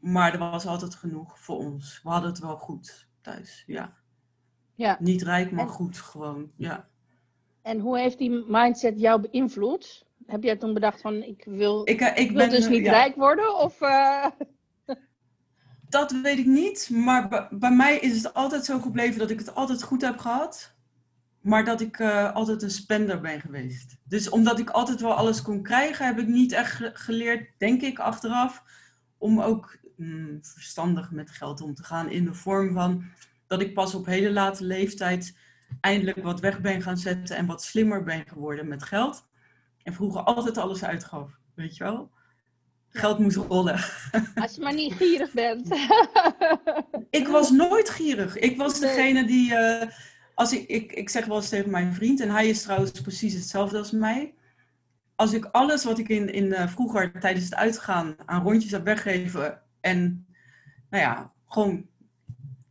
[0.00, 2.00] Maar er was altijd genoeg voor ons.
[2.02, 3.92] We hadden het wel goed thuis, ja.
[4.74, 4.96] ja.
[5.00, 6.88] Niet rijk, maar goed gewoon, ja.
[7.62, 10.06] En hoe heeft die mindset jou beïnvloed?
[10.26, 13.58] Heb jij toen bedacht van, ik wil, ik, eh, ik, wil dus niet rijk worden?
[13.58, 14.26] Of, uh...
[15.88, 19.54] Dat weet ik niet, maar bij mij is het altijd zo gebleven dat ik het
[19.54, 20.74] altijd goed heb gehad.
[21.40, 23.96] Maar dat ik uh, altijd een spender ben geweest.
[24.04, 27.98] Dus omdat ik altijd wel alles kon krijgen, heb ik niet echt geleerd, denk ik,
[27.98, 28.62] achteraf,
[29.18, 32.10] om ook mm, verstandig met geld om te gaan.
[32.10, 33.04] In de vorm van
[33.46, 35.36] dat ik pas op hele late leeftijd
[35.80, 39.26] eindelijk wat weg ben gaan zetten en wat slimmer ben geworden met geld.
[39.82, 42.10] En vroeger altijd alles uitgaf, weet je wel?
[42.88, 43.74] Geld moest rollen.
[44.34, 45.68] Als je maar niet gierig bent.
[47.20, 48.36] ik was nooit gierig.
[48.36, 49.50] Ik was degene die.
[49.50, 49.82] Uh,
[50.34, 53.34] als ik, ik, ik zeg wel eens tegen mijn vriend, en hij is trouwens precies
[53.34, 54.34] hetzelfde als mij.
[55.16, 58.84] Als ik alles wat ik in, in uh, vroeger tijdens het uitgaan aan rondjes heb
[58.84, 60.26] weggegeven en
[60.90, 61.86] nou ja, gewoon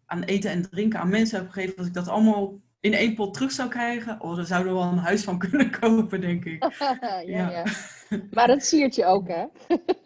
[0.05, 3.33] aan eten en drinken aan mensen heb gegeven, als ik dat allemaal in één pot
[3.33, 6.63] terug zou krijgen, oh, dan zouden we wel een huis van kunnen kopen, denk ik.
[6.79, 7.49] ja, ja.
[7.49, 7.63] ja.
[8.31, 9.45] Maar dat siert je ook, hè?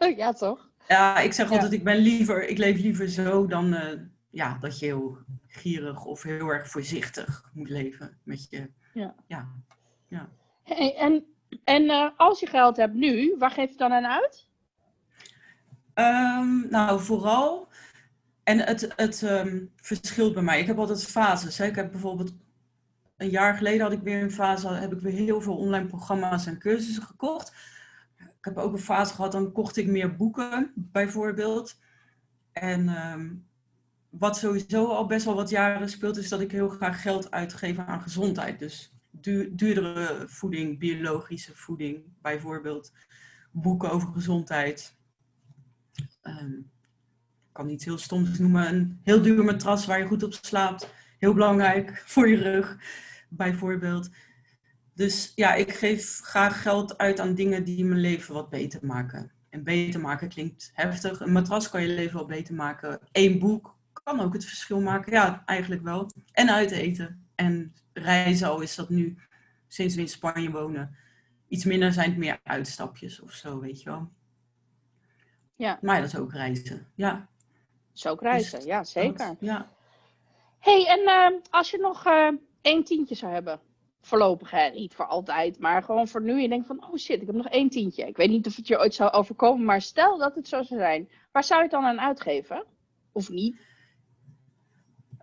[0.07, 0.69] ja, toch?
[0.87, 3.79] Ja, ik zeg altijd, ik ben liever, ik leef liever zo dan uh,
[4.29, 8.69] ja, dat je heel gierig of heel erg voorzichtig moet leven met je.
[8.93, 9.15] Ja.
[9.27, 9.47] ja.
[10.07, 10.29] ja.
[10.63, 11.25] Hey, en
[11.63, 14.47] en uh, als je geld hebt nu, waar geef je dan aan uit?
[15.95, 17.67] Um, nou, vooral.
[18.43, 20.59] En het, het um, verschilt bij mij.
[20.59, 21.59] Ik heb altijd fases.
[21.59, 22.33] Ik heb bijvoorbeeld
[23.17, 26.45] een jaar geleden had ik weer een fase, heb ik weer heel veel online programma's
[26.45, 27.53] en cursussen gekocht.
[28.17, 31.79] Ik heb ook een fase gehad, dan kocht ik meer boeken, bijvoorbeeld.
[32.51, 33.47] En um,
[34.09, 37.77] wat sowieso al best wel wat jaren speelt, is dat ik heel graag geld uitgeef
[37.77, 38.59] aan gezondheid.
[38.59, 38.93] Dus
[39.51, 42.91] duurdere voeding, biologische voeding, bijvoorbeeld.
[43.51, 44.95] Boeken over gezondheid.
[46.23, 46.71] Um,
[47.47, 48.67] ik kan niet heel stoms noemen.
[48.67, 50.93] Een heel duur matras waar je goed op slaapt.
[51.19, 52.77] Heel belangrijk voor je rug,
[53.29, 54.09] bijvoorbeeld.
[54.93, 59.31] Dus ja, ik geef graag geld uit aan dingen die mijn leven wat beter maken.
[59.49, 61.19] En beter maken klinkt heftig.
[61.19, 62.99] Een matras kan je leven wat beter maken.
[63.11, 65.11] Eén boek kan ook het verschil maken.
[65.11, 66.11] Ja, eigenlijk wel.
[66.31, 67.27] En uit eten.
[67.35, 69.17] En reizen, al is dat nu
[69.67, 70.95] sinds we in Spanje wonen.
[71.47, 74.11] Iets minder zijn het meer uitstapjes of zo, weet je wel.
[75.63, 75.77] Ja.
[75.81, 77.27] Maar dat is ook reizen, ja.
[77.95, 79.35] Is ook reizen, dus ja, zeker.
[79.39, 79.67] ja.
[80.59, 82.27] hey, en uh, als je nog uh,
[82.61, 83.59] één tientje zou hebben,
[84.01, 86.41] voorlopig, hè, niet voor altijd, maar gewoon voor nu.
[86.41, 88.07] Je denkt van, oh shit, ik heb nog één tientje.
[88.07, 90.79] Ik weet niet of het je ooit zou overkomen, maar stel dat het zo zou
[90.79, 91.09] zijn.
[91.31, 92.65] Waar zou je het dan aan uitgeven?
[93.11, 93.61] Of niet?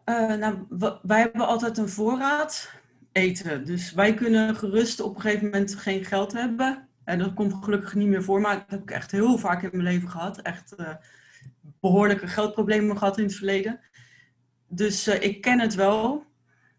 [0.05, 0.67] Uh, nou,
[1.03, 2.73] wij hebben altijd een voorraad
[3.13, 3.65] eten.
[3.65, 6.89] Dus wij kunnen gerust op een gegeven moment geen geld hebben.
[7.05, 9.69] En dat komt gelukkig niet meer voor, maar dat heb ik echt heel vaak in
[9.73, 10.41] mijn leven gehad.
[10.41, 10.95] Echt uh,
[11.81, 13.81] behoorlijke geldproblemen gehad in het verleden.
[14.69, 16.29] Dus uh, ik ken het wel.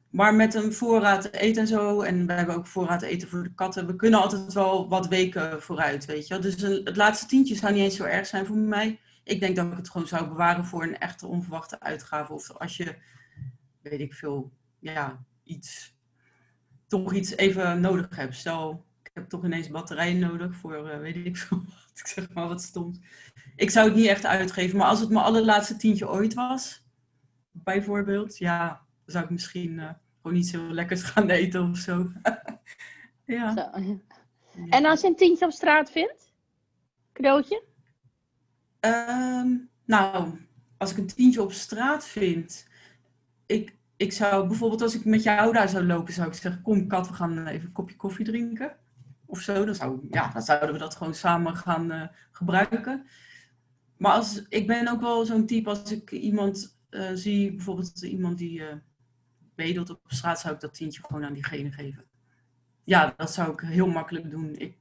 [0.10, 3.54] Maar met een voorraad eten en zo, en we hebben ook voorraad eten voor de
[3.54, 7.56] katten, we kunnen altijd wel wat weken vooruit, weet je Dus een, het laatste tientje
[7.56, 9.00] zou niet eens zo erg zijn voor mij.
[9.24, 12.34] Ik denk dat ik het gewoon zou bewaren voor een echte onverwachte uitgave.
[12.34, 12.96] Of als je,
[13.82, 15.96] weet ik veel, ja, iets,
[16.88, 18.36] toch iets even nodig hebt.
[18.36, 21.64] Stel, heb toch ineens batterijen nodig voor, uh, weet ik veel,
[21.96, 23.00] ik zeg maar wat stond.
[23.56, 26.86] Ik zou het niet echt uitgeven, maar als het mijn allerlaatste tientje ooit was,
[27.52, 29.90] bijvoorbeeld, ja, dan zou ik misschien uh,
[30.22, 32.12] gewoon iets heel lekkers gaan eten of zo.
[33.26, 33.56] ja.
[33.56, 34.00] Zo.
[34.70, 36.34] En als je een tientje op straat vindt?
[37.14, 37.64] Cadeautje?
[38.80, 40.40] Um, nou,
[40.78, 42.68] als ik een tientje op straat vind,
[43.46, 46.88] ik, ik zou bijvoorbeeld als ik met jou daar zou lopen, zou ik zeggen, kom
[46.88, 48.78] kat, we gaan even een kopje koffie drinken.
[49.32, 53.08] Of zo, dan, zou, ja, dan zouden we dat gewoon samen gaan uh, gebruiken.
[53.98, 58.38] Maar als, ik ben ook wel zo'n type, als ik iemand uh, zie, bijvoorbeeld iemand
[58.38, 58.74] die uh,
[59.56, 62.06] bedelt op straat, zou ik dat tientje gewoon aan diegene geven.
[62.84, 64.56] Ja, dat zou ik heel makkelijk doen.
[64.56, 64.78] Ik,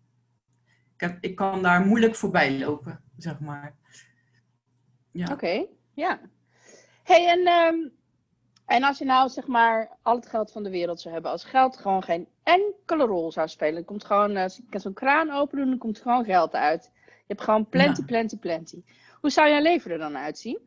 [0.94, 3.76] ik, heb, ik kan daar moeilijk voorbij lopen, zeg maar.
[5.10, 5.32] Ja.
[5.32, 6.20] Oké, ja.
[7.02, 7.92] hey, en, um,
[8.66, 11.44] en als je nou zeg maar al het geld van de wereld zou hebben, als
[11.44, 15.30] geld gewoon geen enkele rol zou spelen, dan komt gewoon, uh, als ik zo'n kraan
[15.30, 16.90] open doen, dan komt gewoon geld uit.
[17.04, 18.06] Je hebt gewoon plenty, ja.
[18.06, 18.82] plenty, plenty.
[19.20, 20.58] Hoe zou jouw leven er dan uitzien?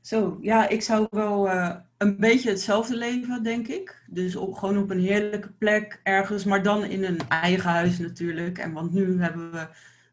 [0.00, 4.02] Zo, ja, ik zou wel uh, een beetje hetzelfde leven, denk ik.
[4.06, 8.58] Dus op, gewoon op een heerlijke plek ergens, maar dan in een eigen huis natuurlijk.
[8.58, 9.68] En want nu hebben we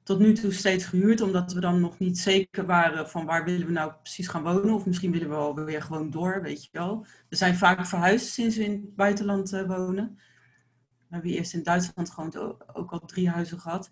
[0.06, 3.66] tot nu toe steeds gehuurd, omdat we dan nog niet zeker waren van waar willen
[3.66, 4.74] we nou precies gaan wonen.
[4.74, 7.06] Of misschien willen we wel weer gewoon door, weet je wel.
[7.30, 10.16] We zijn vaak verhuisd sinds we in het buitenland uh, wonen.
[11.08, 12.38] We hebben eerst in Duitsland gewoond,
[12.76, 13.90] ook al drie huizen gehad.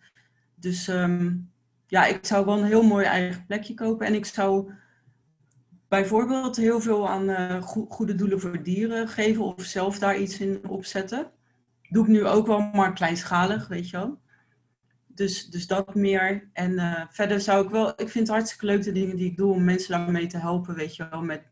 [0.55, 1.51] Dus um,
[1.87, 4.07] ja, ik zou wel een heel mooi eigen plekje kopen.
[4.07, 4.73] En ik zou
[5.87, 10.67] bijvoorbeeld heel veel aan uh, goede doelen voor dieren geven of zelf daar iets in
[10.67, 11.31] opzetten.
[11.89, 14.21] Doe ik nu ook wel, maar kleinschalig, weet je wel.
[15.15, 16.49] Dus, dus dat meer.
[16.53, 19.37] En uh, verder zou ik wel, ik vind het hartstikke leuk de dingen die ik
[19.37, 21.51] doe om mensen daarmee te helpen, weet je wel, met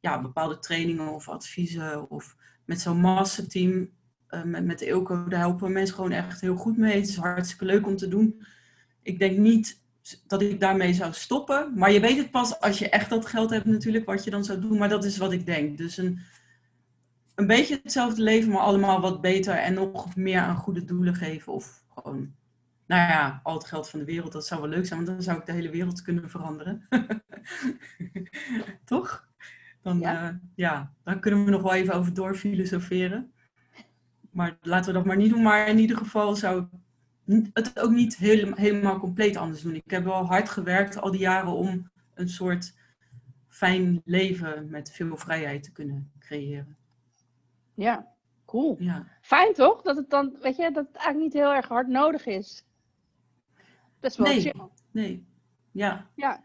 [0.00, 3.90] ja, bepaalde trainingen of adviezen of met zo'n masterteam.
[4.30, 6.94] Uh, met, met Ilko, daar helpen mensen gewoon echt heel goed mee.
[6.94, 8.42] Het is hartstikke leuk om te doen.
[9.02, 9.82] Ik denk niet
[10.26, 11.72] dat ik daarmee zou stoppen.
[11.74, 14.44] Maar je weet het pas als je echt dat geld hebt natuurlijk, wat je dan
[14.44, 14.78] zou doen.
[14.78, 15.78] Maar dat is wat ik denk.
[15.78, 16.18] Dus een,
[17.34, 21.52] een beetje hetzelfde leven, maar allemaal wat beter en nog meer aan goede doelen geven.
[21.52, 22.34] Of gewoon,
[22.88, 25.22] nou ja, al het geld van de wereld, dat zou wel leuk zijn, want dan
[25.22, 26.88] zou ik de hele wereld kunnen veranderen.
[28.84, 29.28] Toch?
[29.82, 30.28] Dan, ja.
[30.28, 33.32] Uh, ja, dan kunnen we nog wel even over doorfilosoferen.
[34.30, 35.42] Maar laten we dat maar niet doen.
[35.42, 36.66] Maar in ieder geval zou
[37.26, 39.74] ik het ook niet helemaal, helemaal compleet anders doen.
[39.74, 42.74] Ik heb wel hard gewerkt al die jaren om een soort
[43.48, 46.76] fijn leven met veel vrijheid te kunnen creëren.
[47.74, 48.06] Ja,
[48.44, 48.76] cool.
[48.78, 49.06] Ja.
[49.20, 49.82] Fijn toch?
[49.82, 52.64] Dat het dan, weet je, dat het eigenlijk niet heel erg hard nodig is.
[54.00, 54.68] Best wel nee, chill.
[54.90, 55.26] Nee,
[55.72, 56.06] ja.
[56.14, 56.44] Ja.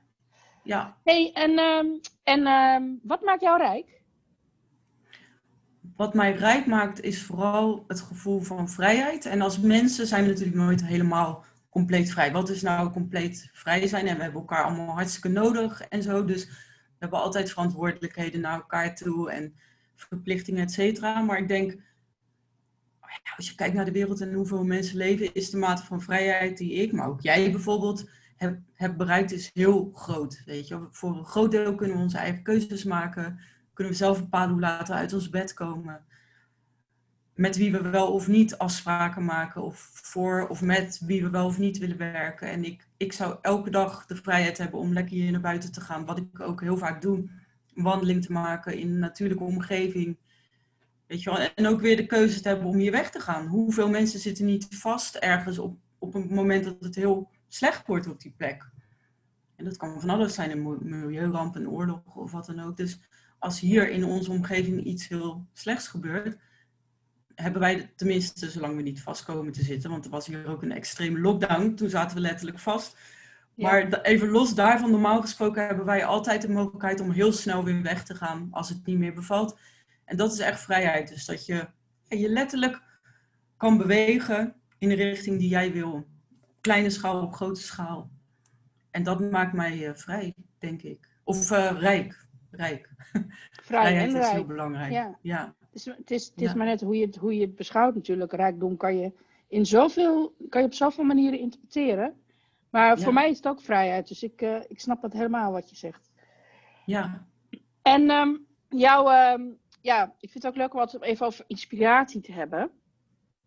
[0.64, 0.98] ja.
[1.04, 3.94] hey, en, um, en um, wat maakt jou rijk?
[5.96, 9.26] wat mij rijk maakt is vooral het gevoel van vrijheid.
[9.26, 12.32] En als mensen zijn we natuurlijk nooit helemaal compleet vrij.
[12.32, 14.08] Wat is nou compleet vrij zijn?
[14.08, 16.26] En we hebben elkaar allemaal hartstikke nodig en zo.
[16.26, 19.56] Dus we hebben altijd verantwoordelijkheden naar elkaar toe en
[19.96, 21.22] verplichtingen, et cetera.
[21.22, 21.78] Maar ik denk,
[23.38, 26.58] als je kijkt naar de wereld en hoeveel mensen leven, is de mate van vrijheid
[26.58, 28.10] die ik, maar ook jij bijvoorbeeld,
[28.76, 30.42] heb, bereikt, is heel groot.
[30.46, 30.88] Weet je?
[30.92, 33.40] Voor een groot deel kunnen we onze eigen keuzes maken
[33.74, 36.06] kunnen we zelf bepalen hoe laten we uit ons bed komen.
[37.34, 39.64] Met wie we wel of niet afspraken maken.
[39.64, 42.48] Of voor of met wie we wel of niet willen werken.
[42.48, 45.82] En ik, ik zou elke dag de vrijheid hebben om lekker hier naar buiten te
[45.82, 46.06] gaan.
[46.06, 47.18] Wat ik ook heel vaak doe.
[47.74, 50.18] Een wandeling te maken in een natuurlijke omgeving.
[51.14, 51.50] Weet je wel?
[51.56, 53.48] En ook weer de keuze te hebben om hier weg te gaan.
[53.48, 58.08] Hoeveel mensen zitten niet vast ergens op, op een moment dat het heel slecht wordt
[58.08, 58.70] op die plek.
[59.56, 62.78] En dat kan van alles zijn, een milieuramp, een oorlog of wat dan ook.
[62.78, 63.00] Dus
[63.40, 66.38] als hier in onze omgeving iets heel slechts gebeurt,
[67.36, 70.62] hebben wij tenminste, zolang we niet vast komen te zitten, want er was hier ook
[70.62, 72.98] een extreme lockdown, toen zaten we letterlijk vast.
[73.56, 77.82] Maar even los daarvan, normaal gesproken hebben wij altijd de mogelijkheid om heel snel weer
[77.82, 79.58] weg te gaan als het niet meer bevalt.
[80.06, 81.08] En dat is echt vrijheid.
[81.10, 81.68] Dus dat je
[82.08, 82.82] je letterlijk
[83.58, 86.06] kan bewegen in de richting die jij wil.
[86.62, 88.10] Kleine schaal op grote schaal.
[88.92, 91.10] En dat maakt mij uh, vrij, denk ik.
[91.24, 92.26] Of uh, rijk.
[92.52, 92.90] Rijk.
[92.98, 94.34] Vrij Vrijheid en is rijk.
[94.34, 94.92] heel belangrijk.
[94.92, 95.18] Ja.
[95.22, 95.56] Ja.
[95.60, 96.56] Het is, het is, het is Ja.
[96.56, 98.32] maar net hoe je, het, hoe je het beschouwt natuurlijk.
[98.34, 99.12] Rijkdom kan je,
[99.48, 102.22] in zoveel, kan je op zoveel manieren interpreteren.
[102.70, 103.04] Maar Ja.
[103.04, 104.08] voor mij is het ook vrijheid.
[104.08, 106.12] Dus ik, eh, ik snap het helemaal wat je zegt.
[106.86, 107.26] ja.
[107.82, 108.36] En ehm,
[108.70, 109.42] jouw, ehm,
[109.84, 112.72] ja, ik vind het ook leuk om het even over inspiratie te hebben.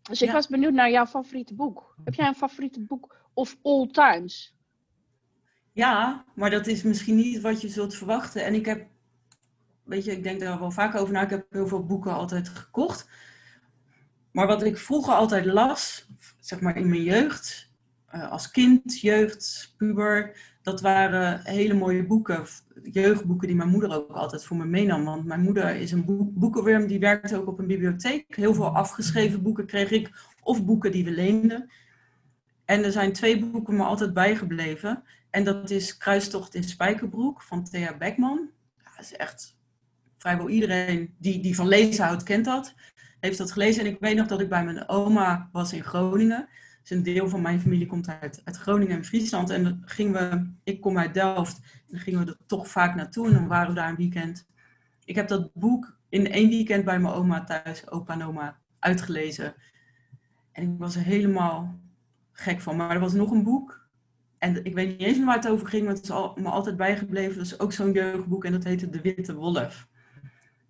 [0.01, 0.33] Dus ik Ja.
[0.33, 1.95] was benieuwd naar jouw favoriete boek.
[2.03, 4.55] Heb jij een favoriete boek of all times?
[5.71, 8.45] Ja, maar dat is misschien niet wat je zult verwachten.
[8.45, 8.87] En ik heb,
[9.83, 11.21] weet je, ik denk daar wel vaak over na.
[11.21, 13.09] Ik heb heel veel boeken altijd gekocht.
[14.31, 16.07] Maar wat ik vroeger altijd las,
[16.39, 17.71] zeg maar in mijn jeugd,
[18.07, 22.45] eh, als kind, jeugd, puber, dat waren hele mooie boeken.
[22.83, 25.05] Jeugdboeken die mijn moeder ook altijd voor me meenam.
[25.05, 28.35] Want mijn moeder is een boek, boekenworm, die werkte ook op een bibliotheek.
[28.35, 31.69] Heel veel afgeschreven boeken kreeg ik, of boeken die we leenden.
[32.65, 35.03] En er zijn twee boeken me altijd bijgebleven.
[35.29, 38.49] En dat is Kruistocht in Spijkerbroek van Thea Beckman.
[38.83, 39.57] Dat is echt
[40.17, 42.73] vrijwel iedereen die, die van lezen houdt, kent dat.
[43.19, 43.85] Heeft dat gelezen.
[43.85, 46.47] En ik weet nog dat ik bij mijn oma was in Groningen.
[46.87, 49.49] Dus een deel van mijn familie komt uit, uit Groningen en Friesland.
[49.49, 51.57] En dan gingen we, ik kom uit Delft.
[51.57, 53.27] En dan gingen we er toch vaak naartoe.
[53.27, 54.47] En dan waren we daar een weekend.
[55.05, 59.55] Ik heb dat boek in één weekend bij mijn oma thuis, opa en oma, uitgelezen.
[60.51, 61.79] En ik was er helemaal
[62.31, 62.75] gek van.
[62.75, 63.87] Maar er was nog een boek.
[64.37, 66.77] En ik weet niet eens waar het over ging, maar het is al, me altijd
[66.77, 67.37] bijgebleven.
[67.37, 69.87] Dat is ook zo'n jeugdboek en dat heette De Witte Wolf.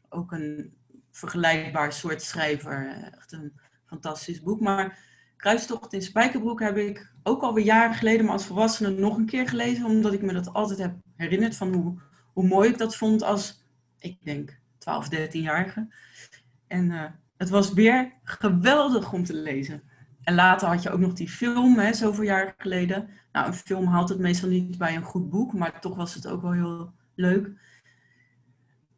[0.10, 0.74] Ook een
[1.12, 3.12] vergelijkbaar soort schrijver.
[3.18, 4.60] Echt een fantastisch boek.
[4.60, 9.26] Maar Kruistocht in Spijkerbroek heb ik ook alweer jaren geleden, maar als volwassene nog een
[9.26, 9.86] keer gelezen.
[9.86, 12.00] Omdat ik me dat altijd heb herinnerd van hoe,
[12.34, 13.63] hoe mooi ik dat vond als,
[14.00, 15.88] ik denk, 12, 13-jarige.
[16.67, 17.04] En uh,
[17.38, 19.84] het was weer geweldig om te lezen.
[20.23, 23.10] En later had je ook nog die film, hè, zoveel jaar geleden.
[23.32, 26.28] Nou, een film haalt het meestal niet bij een goed boek, maar toch was het
[26.28, 27.50] ook wel heel leuk.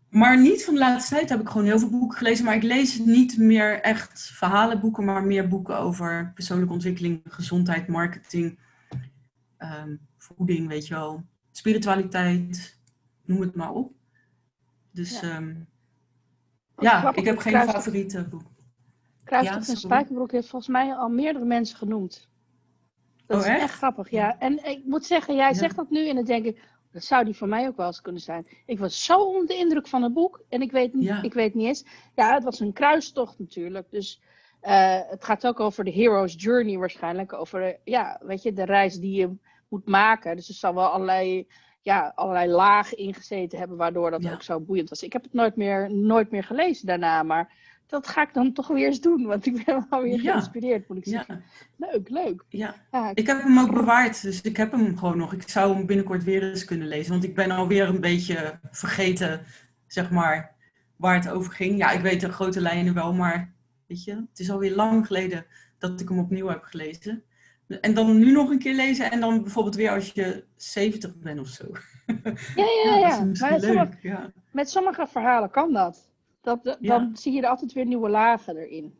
[0.09, 2.45] Maar niet van de laatste tijd heb ik gewoon heel veel boeken gelezen.
[2.45, 8.59] Maar ik lees niet meer echt verhalenboeken, maar meer boeken over persoonlijke ontwikkeling, gezondheid, marketing,
[9.59, 12.79] um, voeding, weet je wel, spiritualiteit,
[13.25, 13.93] noem het maar op.
[14.91, 15.67] Dus ja, um,
[16.77, 18.43] ja ik heb geen Kruis, favoriete boek.
[19.23, 22.29] Kruistocht ja, en Spijkerbroek heeft volgens mij al meerdere mensen genoemd.
[23.25, 23.61] Dat oh, is echt?
[23.61, 24.39] echt grappig, ja.
[24.39, 25.53] En ik moet zeggen, jij Ja.
[25.53, 28.01] zegt dat nu en dan denk ik, dat zou die van mij ook wel eens
[28.01, 28.47] kunnen zijn.
[28.65, 30.41] Ik was zo onder de indruk van het boek.
[30.49, 31.21] En ik weet niet, Ja.
[31.21, 31.85] ik weet niet eens.
[32.15, 33.87] Ja, het was een kruistocht natuurlijk.
[33.91, 34.21] Dus
[34.61, 37.33] eh, het gaat ook over de hero's journey waarschijnlijk.
[37.33, 39.35] Over eh, ja, weet je, de reis die je
[39.67, 40.35] moet maken.
[40.35, 41.47] Dus er zal wel allerlei,
[41.81, 43.77] ja, allerlei lagen ingezeten hebben.
[43.77, 44.33] Waardoor dat Ja.
[44.33, 45.03] ook zo boeiend was.
[45.03, 47.23] Ik heb het nooit meer, nooit meer gelezen daarna.
[47.23, 47.53] Maar
[47.89, 49.25] dat ga ik dan toch weer eens doen.
[49.25, 50.31] Want ik ben wel weer Ja.
[50.31, 51.43] geïnspireerd, moet ik Ja, zeggen.
[51.75, 52.43] Leuk, leuk.
[52.49, 52.75] ja.
[52.91, 55.33] Ja, Ik heb hem ook bewaard, dus ik heb hem gewoon nog.
[55.33, 59.41] Ik zou hem binnenkort weer eens kunnen lezen, want ik ben alweer een beetje vergeten,
[59.87, 60.55] zeg maar,
[60.95, 61.77] waar het over ging.
[61.77, 63.53] Ja, ik weet de grote lijnen wel, maar
[63.87, 65.45] weet je, het is alweer lang geleden
[65.77, 67.23] dat ik hem opnieuw heb gelezen.
[67.81, 71.39] En dan nu nog een keer lezen en dan bijvoorbeeld weer als je 70 bent
[71.39, 71.65] of zo.
[72.55, 72.97] ja, ja.
[73.07, 73.33] ja.
[73.33, 73.89] sommige-.
[74.01, 74.31] Ja.
[74.51, 76.08] met sommige verhalen kan dat.
[76.49, 76.97] Dat, dat- Ja.
[76.97, 78.93] Dan zie je er altijd weer nieuwe lagen erin.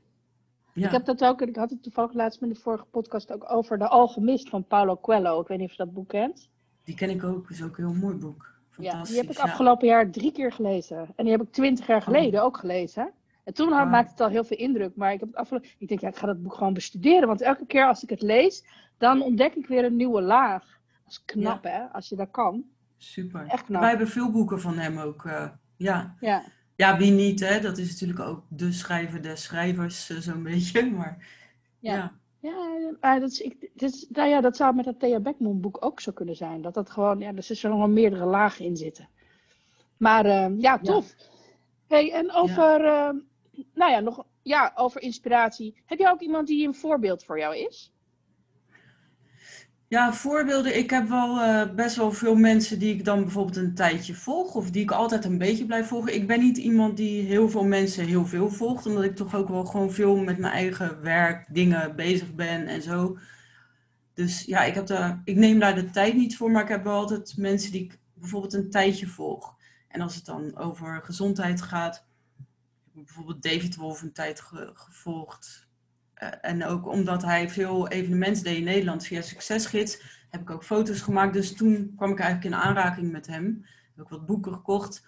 [0.74, 0.86] Ja.
[0.86, 3.78] Ik heb dat ook, ik had het toevallig laatst met de vorige podcast ook over
[3.78, 5.42] De Alchemist van Paulo Coelho.
[5.42, 6.50] Ik weet niet of je dat boek kent.
[6.84, 8.48] Die ken ik ook, is ook een heel mooi boek.
[8.78, 9.10] Ja, Fantastisch.
[9.16, 10.98] die heb ik afgelopen jaar drie keer gelezen.
[11.16, 13.12] En die heb ik twintig jaar geleden ook gelezen.
[13.44, 13.90] En toen had, Wauw.
[13.90, 14.96] maakte het al heel veel indruk.
[14.96, 15.70] Maar ik heb het afgelopen...
[15.78, 17.28] Ik denk, ja, ik ga dat boek gewoon bestuderen.
[17.28, 18.66] Want elke keer als ik het lees,
[18.98, 20.64] dan ontdek ik weer een nieuwe laag.
[21.04, 21.84] Dat is knap, hè?
[21.84, 22.64] Als je dat kan.
[22.98, 23.46] Super.
[23.48, 23.80] Echt knap.
[23.82, 25.26] Wij hebben veel boeken van hem ook.
[25.26, 26.16] eh, ja.
[26.20, 26.44] Ja.
[26.80, 27.60] Ja, wie niet, hè?
[27.60, 30.92] Dat is natuurlijk ook de schrijver des schrijvers, eh, zo'n beetje.
[30.92, 31.28] Maar
[31.80, 31.94] Ja.
[31.94, 32.18] ja.
[32.42, 35.62] Ja, maar dat, is, ik, dat, is, nou ja, dat zou met dat Thea Beckman
[35.62, 36.62] boek ook zo kunnen zijn.
[36.62, 39.10] Dat dat gewoon, ja, er zullen nog wel meerdere lagen in zitten.
[39.98, 41.16] Maar eh, ja, tof.
[41.88, 43.10] Hey, en over, eh,
[43.74, 45.82] nou ja, nog, ja, over inspiratie.
[45.86, 47.92] Heb je ook iemand die een voorbeeld voor jou is?
[49.90, 50.78] Ja, voorbeelden.
[50.78, 54.56] Ik heb wel eh, best wel veel mensen die ik dan bijvoorbeeld een tijdje volg.
[54.56, 56.14] Of die ik altijd een beetje blijf volgen.
[56.14, 58.86] Ik ben niet iemand die heel veel mensen heel veel volgt.
[58.86, 62.82] Omdat ik toch ook wel gewoon veel met mijn eigen werk, dingen bezig ben en
[62.82, 63.18] zo.
[64.14, 66.52] Dus ja, ik, heb daar, ik neem daar de tijd niet voor.
[66.52, 69.56] Maar ik heb wel altijd mensen die ik bijvoorbeeld een tijdje volg.
[69.88, 72.06] En als het dan over gezondheid gaat.
[72.94, 75.68] Heb bijvoorbeeld David Wolf een tijd ge- gevolgd.
[76.20, 80.64] Eh, en ook omdat hij veel evenementen deed in Nederland via Succesgids, heb ik ook
[80.64, 81.34] foto's gemaakt.
[81.34, 83.66] Dus toen kwam ik eigenlijk in aanraking met hem.
[83.96, 85.08] Heb ik wat boeken gekocht.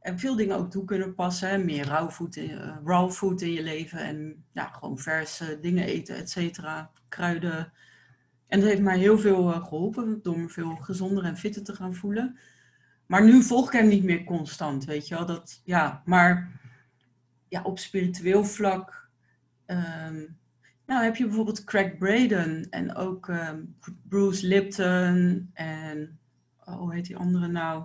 [0.00, 1.48] en veel dingen ook toe kunnen passen.
[1.48, 1.58] Hè?
[1.58, 3.98] Meer raw food, in, uh, raw food in je leven.
[3.98, 6.90] En ja, gewoon verse dingen eten, et cetera.
[7.08, 7.72] Kruiden.
[8.46, 10.22] En dat heeft mij heel veel uh, geholpen.
[10.22, 12.38] Door me veel gezonder en fitter te gaan voelen.
[13.06, 15.26] Maar nu volg ik hem niet meer constant, weet je wel.
[15.26, 16.60] Dat, ja, maar
[17.48, 19.08] ja, op spiritueel vlak...
[19.66, 20.38] Um,
[20.88, 23.76] nou, heb je bijvoorbeeld Craig Braden en ook um,
[24.08, 26.18] Bruce Lipton en...
[26.64, 27.84] Oh, hoe heet die andere nou?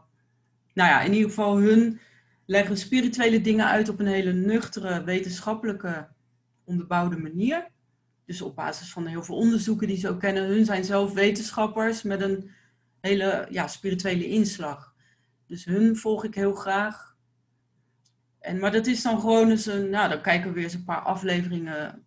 [0.74, 2.00] Nou ja, in ieder geval hun
[2.46, 6.08] leggen spirituele dingen uit op een hele nuchtere, wetenschappelijke,
[6.64, 7.68] onderbouwde manier.
[8.26, 10.48] Dus op basis van heel veel onderzoeken die ze ook kennen.
[10.48, 12.52] Hun zijn zelf wetenschappers met een
[13.02, 14.94] hele ja, spirituele inslag.
[15.48, 17.16] Dus hun volg ik heel graag.
[18.40, 20.84] En, maar dat is dan gewoon eens een, nou dan kijken we weer eens een
[20.84, 22.06] paar afleveringen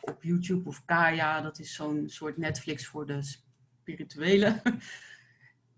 [0.00, 1.40] op YouTube of Kaya.
[1.40, 4.60] Dat is zo'n soort Netflix voor de spirituele.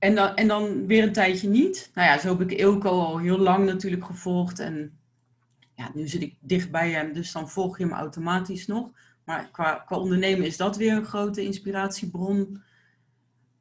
[0.00, 1.90] En dan, en dan weer een tijdje niet.
[1.94, 4.58] Nou ja, zo heb ik Ilko al heel lang natuurlijk gevolgd.
[4.58, 4.98] En
[5.74, 8.90] ja, nu zit ik dicht bij hem, dus dan volg je hem automatisch nog.
[9.24, 12.62] Maar qua, qua ondernemen is dat weer een grote inspiratiebron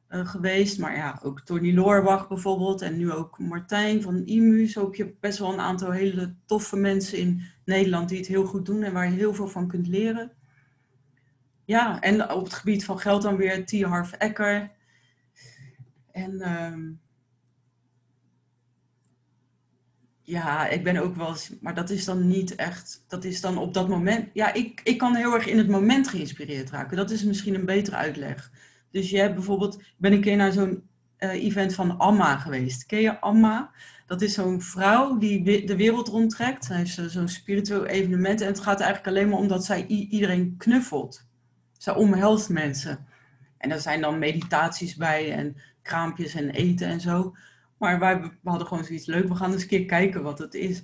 [0.08, 0.78] uh, geweest.
[0.78, 2.82] Maar ja, ook Tony Loorbach bijvoorbeeld.
[2.82, 4.66] En nu ook Martijn van IMU.
[4.66, 8.44] Zo heb je best wel een aantal hele toffe mensen in Nederland die het heel
[8.44, 8.82] goed doen.
[8.82, 10.32] En waar je heel veel van kunt leren.
[11.70, 13.82] Ja, en op het gebied van geld dan weer T.
[13.82, 14.70] Harv Ecker.
[16.12, 17.00] En um,
[20.22, 23.58] ja, ik ben ook wel eens, maar dat is dan niet echt, dat is dan
[23.58, 26.96] op dat moment, ja, ik, ik kan heel erg in het moment geïnspireerd raken.
[26.96, 28.50] Dat is misschien een betere uitleg.
[28.90, 32.86] Dus je hebt bijvoorbeeld, ik ben een keer naar zo'n uh, event van Amma geweest.
[32.86, 33.70] Ken je Amma?
[34.06, 36.64] Dat is zo'n vrouw die de wereld rondtrekt.
[36.64, 40.54] Zij heeft zo'n spiritueel evenement en het gaat eigenlijk alleen maar om dat zij iedereen
[40.56, 41.28] knuffelt.
[41.80, 43.06] Zij omhelst mensen.
[43.58, 47.34] En er zijn dan meditaties bij en kraampjes en eten en zo.
[47.78, 49.28] Maar wij we hadden gewoon zoiets leuk.
[49.28, 50.82] We gaan eens een keer kijken wat het is.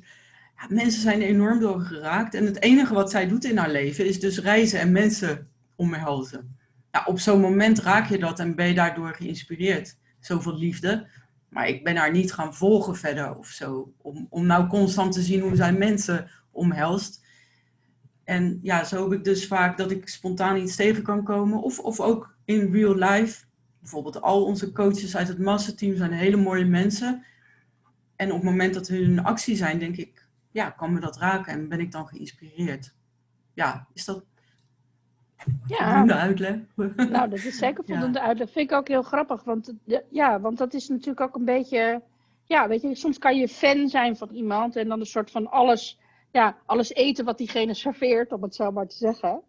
[0.57, 2.35] Ja, mensen zijn enorm door geraakt.
[2.35, 6.57] En het enige wat zij doet in haar leven is dus reizen en mensen omhelzen.
[6.91, 9.97] Ja, op zo'n moment raak je dat en ben je daardoor geïnspireerd.
[10.21, 11.09] Zoveel liefde.
[11.49, 13.93] Maar ik ben haar niet gaan volgen verder of zo.
[13.97, 17.26] Om, om nou constant te zien hoe zij mensen omhelst.
[18.27, 21.63] En ja, zo heb ik dus vaak dat ik spontaan iets tegen kan komen.
[21.63, 23.45] Of, of ook in real life
[23.81, 27.25] bijvoorbeeld al onze coaches uit het masterteam zijn hele mooie mensen.
[28.17, 31.19] En op het moment dat hun in actie zijn, denk ik, ja, kan me dat
[31.19, 32.95] raken en ben ik dan geïnspireerd.
[33.55, 34.25] Ja, is dat
[35.67, 35.89] ja.
[35.89, 36.57] voldoende uitleg?
[37.11, 38.25] Nou, dat is zeker voldoende ja.
[38.25, 38.51] uitleg.
[38.51, 39.73] Vind ik ook heel grappig, want,
[40.11, 42.03] ja, want dat is natuurlijk ook een beetje,
[42.45, 45.51] ja, weet je, soms kan je fan zijn van iemand en dan een soort van
[45.51, 45.99] alles,
[46.37, 49.43] ja, alles eten wat diegene serveert, om het zo maar te zeggen.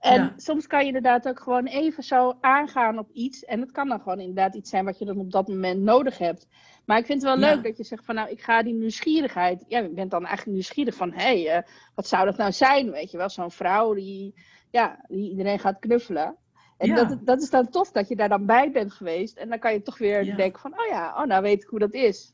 [0.00, 3.44] En soms kan je inderdaad ook gewoon even zo aangaan op iets.
[3.44, 6.18] En het kan dan gewoon inderdaad iets zijn wat je dan op dat moment nodig
[6.18, 6.46] hebt.
[6.84, 9.64] Maar ik vind het wel leuk dat je zegt van nou, ik ga die nieuwsgierigheid.
[9.68, 11.62] Ja, je bent dan eigenlijk nieuwsgierig van hé, hey, uh,
[11.94, 12.90] wat zou dat nou zijn?
[12.90, 14.34] Weet je wel, zo'n vrouw die,
[14.70, 16.36] ja, die iedereen gaat knuffelen.
[16.76, 17.04] En ja.
[17.04, 19.36] dat, dat is dan tof dat je daar dan bij bent geweest.
[19.36, 21.78] En dan kan je toch weer denken van, oh ja, oh, nou weet ik hoe
[21.78, 22.32] dat is.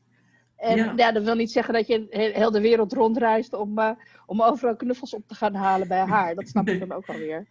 [0.61, 0.93] En ja.
[0.95, 1.11] ja.
[1.11, 3.91] dat wil niet zeggen dat je heel de wereld rondreist om, uh,
[4.25, 6.35] om overal knuffels op te gaan halen bij haar.
[6.35, 7.47] Dat snap ik dan ook alweer.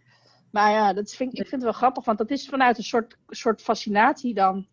[0.51, 3.17] Maar ja, dat vind, ik vind het wel grappig, want dat is vanuit een soort,
[3.27, 4.67] soort fascinatie dan,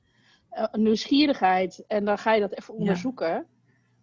[0.53, 1.85] uh, een nieuwsgierigheid.
[1.87, 3.29] En dan ga je dat even onderzoeken.
[3.29, 3.44] Ja.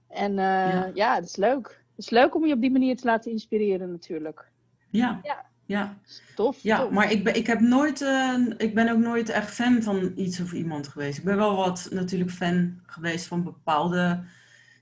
[0.08, 0.92] En uh, ja.
[0.94, 1.68] ja, dat is leuk.
[1.68, 4.52] Het is leuk om je op die manier te laten inspireren natuurlijk.
[4.90, 5.46] Ja, ja.
[5.66, 5.98] Ja.
[6.36, 6.92] Tof, ja, tof.
[6.92, 10.40] maar ik ben, ik, heb nooit, uh, ik ben ook nooit echt fan van iets
[10.40, 11.18] of iemand geweest.
[11.18, 14.24] Ik ben wel wat natuurlijk fan geweest van bepaalde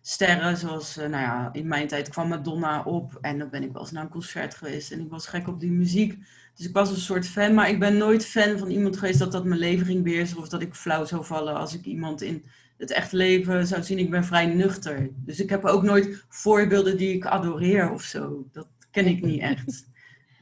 [0.02, 0.58] sterren.
[0.58, 3.18] Zoals, nou ja, in mijn tijd kwam Madonna op.
[3.22, 4.92] En dan ben ik wel eens naar een concert geweest.
[4.92, 6.18] En ik was gek op die muziek.
[6.56, 9.32] Dus ik was een soort fan, maar ik ben nooit fan van iemand geweest dat
[9.32, 12.44] dat mijn leven ging beheersen of dat ik flauw zou vallen als ik iemand in
[12.78, 14.00] het echt leven zou zien.
[14.00, 15.10] Ik ben vrij nuchter.
[15.16, 18.48] Dus ik heb ook nooit voorbeelden die ik adoreer of zo.
[18.52, 19.92] Dat ken ik niet echt.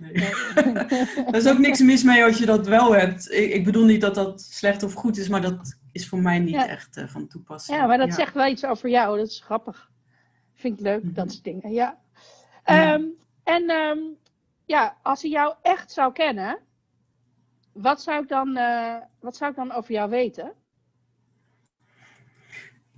[0.01, 0.13] Nee.
[1.27, 3.31] er is ook niks mis mee als je dat wel hebt.
[3.31, 6.39] Ik, ik, bedoel niet dat dat slecht of goed is, maar dat is voor mij
[6.39, 6.67] niet ja.
[6.67, 7.77] echt uh, van toepassing.
[7.77, 8.13] Ja, maar dat ja.
[8.13, 9.17] zegt wel iets over jou.
[9.17, 9.89] Dat is grappig.
[10.53, 11.13] Vind ik leuk, mm -hmm.
[11.13, 11.71] dat soort dingen.
[11.71, 11.99] Ja.
[12.65, 13.11] Um,
[13.43, 14.17] en um,
[14.65, 16.59] ja, als ik jou echt zou kennen,
[17.71, 20.53] wat zou ik dan, uh, wat zou ik dan over jou weten?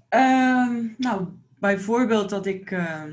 [0.09, 1.27] Uh, nou,
[1.59, 3.03] bijvoorbeeld dat ik, uh,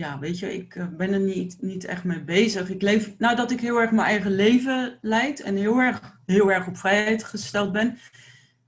[0.00, 2.70] ja, weet je, ik eh, ben er niet, niet echt mee bezig.
[2.70, 6.52] Ik leef, nou, dat ik heel erg mijn eigen leven leid en heel erg, heel
[6.52, 7.98] erg op vrijheid gesteld ben.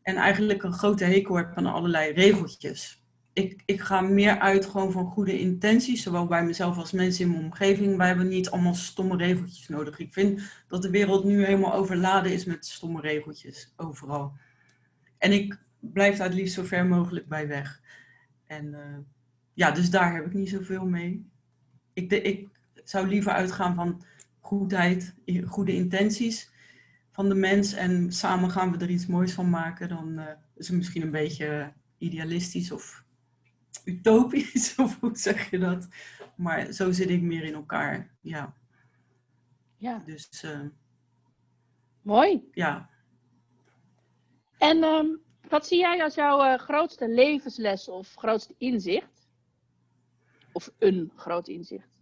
[0.03, 3.03] En eigenlijk een grote hekel heb aan allerlei regeltjes
[3.33, 7.31] ik, ik ga meer uit gewoon van goede intenties, zowel bij mezelf als mensen in
[7.31, 7.97] mijn omgeving.
[7.97, 9.99] Wij hebben niet allemaal stomme regeltjes nodig.
[9.99, 14.33] Ik vind dat de wereld nu helemaal overladen is met stomme regeltjes, overal.
[15.19, 17.81] En ik blijf daar het liefst zo ver mogelijk bij weg.
[18.47, 18.99] En uh,
[19.55, 21.31] ja, dus daar heb ik niet zoveel mee.
[21.93, 22.49] Ik, de, ik
[22.85, 24.03] zou liever uitgaan van
[24.41, 25.15] goedheid,
[25.47, 26.51] goede intenties
[27.11, 29.89] van de mens en samen gaan we er iets moois van maken.
[29.89, 33.05] Dan uh, is het misschien een beetje idealistisch of
[33.85, 35.89] utopisch, of hoe zeg je dat?
[36.37, 38.55] Maar zo zit ik meer in elkaar, ja.
[39.77, 40.03] Ja.
[40.07, 40.43] Dus...
[40.45, 40.61] Uh,
[42.03, 42.49] Mooi.
[42.53, 42.91] Ja.
[44.59, 49.12] En um, wat zie jij als jouw uh, grootste levensles of grootste inzicht?
[50.53, 52.01] Of een groot inzicht?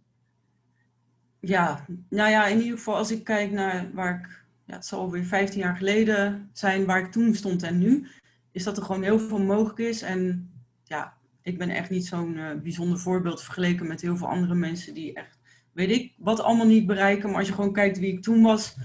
[1.39, 4.99] Ja, nou ja, in ieder geval als ik kijk naar waar ik, ja, het zal
[4.99, 8.07] alweer 15 jaar geleden zijn, waar ik toen stond en nu,
[8.51, 10.01] is dat er gewoon heel veel mogelijk is.
[10.01, 10.51] En
[10.83, 14.93] ja, ik ben echt niet zo'n uh, bijzonder voorbeeld vergeleken met heel veel andere mensen
[14.93, 15.39] die echt,
[15.71, 17.29] weet ik, wat allemaal niet bereiken.
[17.29, 18.75] Maar als je gewoon kijkt wie ik toen was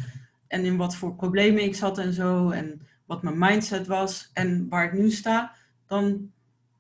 [0.49, 4.69] en in wat voor problemen ik zat en zo, en wat mijn mindset was en
[4.69, 5.55] waar ik nu sta,
[5.87, 6.31] dan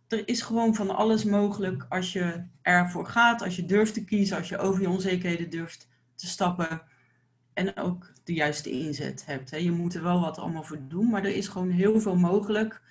[0.09, 4.37] er is gewoon van alles mogelijk als je ervoor gaat, als je durft te kiezen,
[4.37, 6.83] als je over je onzekerheden durft te stappen
[7.55, 9.51] en ook de juiste inzet hebt.
[9.51, 12.83] Je moet er wel wat allemaal voor doen, maar er is gewoon heel veel mogelijk.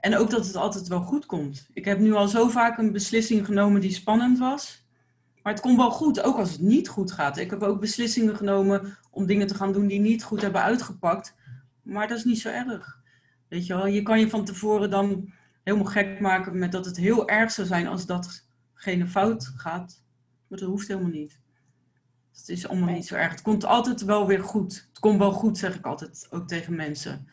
[0.00, 1.68] En ook dat het altijd wel goed komt.
[1.72, 4.86] Ik heb nu al zo vaak een beslissing genomen die spannend was.
[5.42, 7.36] Maar het komt wel goed, ook als het niet goed gaat.
[7.36, 11.34] Ik heb ook beslissingen genomen om dingen te gaan doen die niet goed hebben uitgepakt.
[11.82, 13.00] Maar dat is niet zo erg.
[13.48, 15.32] Weet je wel, je kan je van tevoren dan
[15.64, 20.02] helemaal gek maken met dat het heel erg zou zijn als datgene fout gaat.
[20.48, 21.40] Maar dat hoeft helemaal niet.
[22.32, 23.30] Het is allemaal niet zo erg.
[23.30, 24.86] Het komt altijd wel weer goed.
[24.88, 27.28] Het komt wel goed, zeg ik altijd ook tegen mensen.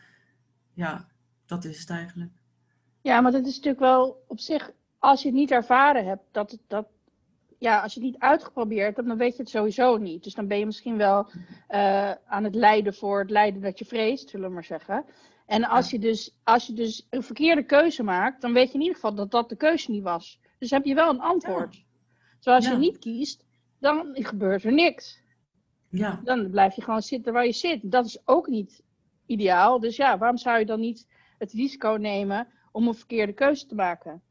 [0.74, 1.08] Ja,
[1.46, 2.32] dat is het eigenlijk.
[3.00, 6.58] Ja, maar dat is natuurlijk wel op zich, als je het niet ervaren hebt, dat,
[6.66, 6.86] dat,
[7.58, 10.24] ja, als je het niet uitgeprobeerd hebt, dan weet je het sowieso niet.
[10.24, 11.30] Dus dan ben je misschien wel
[11.70, 15.04] uh, aan het lijden voor het lijden dat je vreest, zullen we maar zeggen.
[15.46, 18.80] En als, je dus, als je dus een verkeerde keuze maakt, dan weet je in
[18.80, 20.40] ieder geval dat dat de keuze niet was.
[20.58, 21.74] Dus heb je wel een antwoord.
[21.74, 21.82] Ja.
[22.38, 23.44] Zoals je niet kiest,
[23.78, 25.20] dan gebeurt er niks.
[25.88, 26.20] Ja.
[26.24, 27.80] Dan blijf je gewoon zitten waar je zit.
[27.82, 28.82] Dat is ook niet
[29.26, 29.80] ideaal.
[29.80, 31.06] Dus ja, waarom zou je dan niet
[31.38, 34.22] het risico nemen om een verkeerde keuze te maken?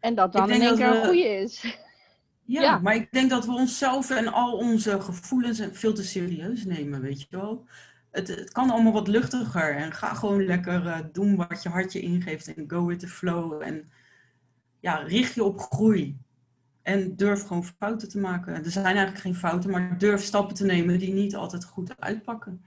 [0.00, 1.80] En dat dan in één keer een goede is.
[2.44, 6.64] Ja, ja, maar ik denk dat we onszelf en al onze gevoelens veel te serieus
[6.64, 7.66] nemen, weet je wel.
[8.12, 12.00] Het, het kan allemaal wat luchtiger en ga gewoon lekker uh, doen wat je hartje
[12.00, 13.62] ingeeft en go with the flow.
[13.62, 13.90] En
[14.80, 16.18] ja, richt je op groei.
[16.82, 18.54] En durf gewoon fouten te maken.
[18.54, 22.64] Er zijn eigenlijk geen fouten, maar durf stappen te nemen die niet altijd goed uitpakken.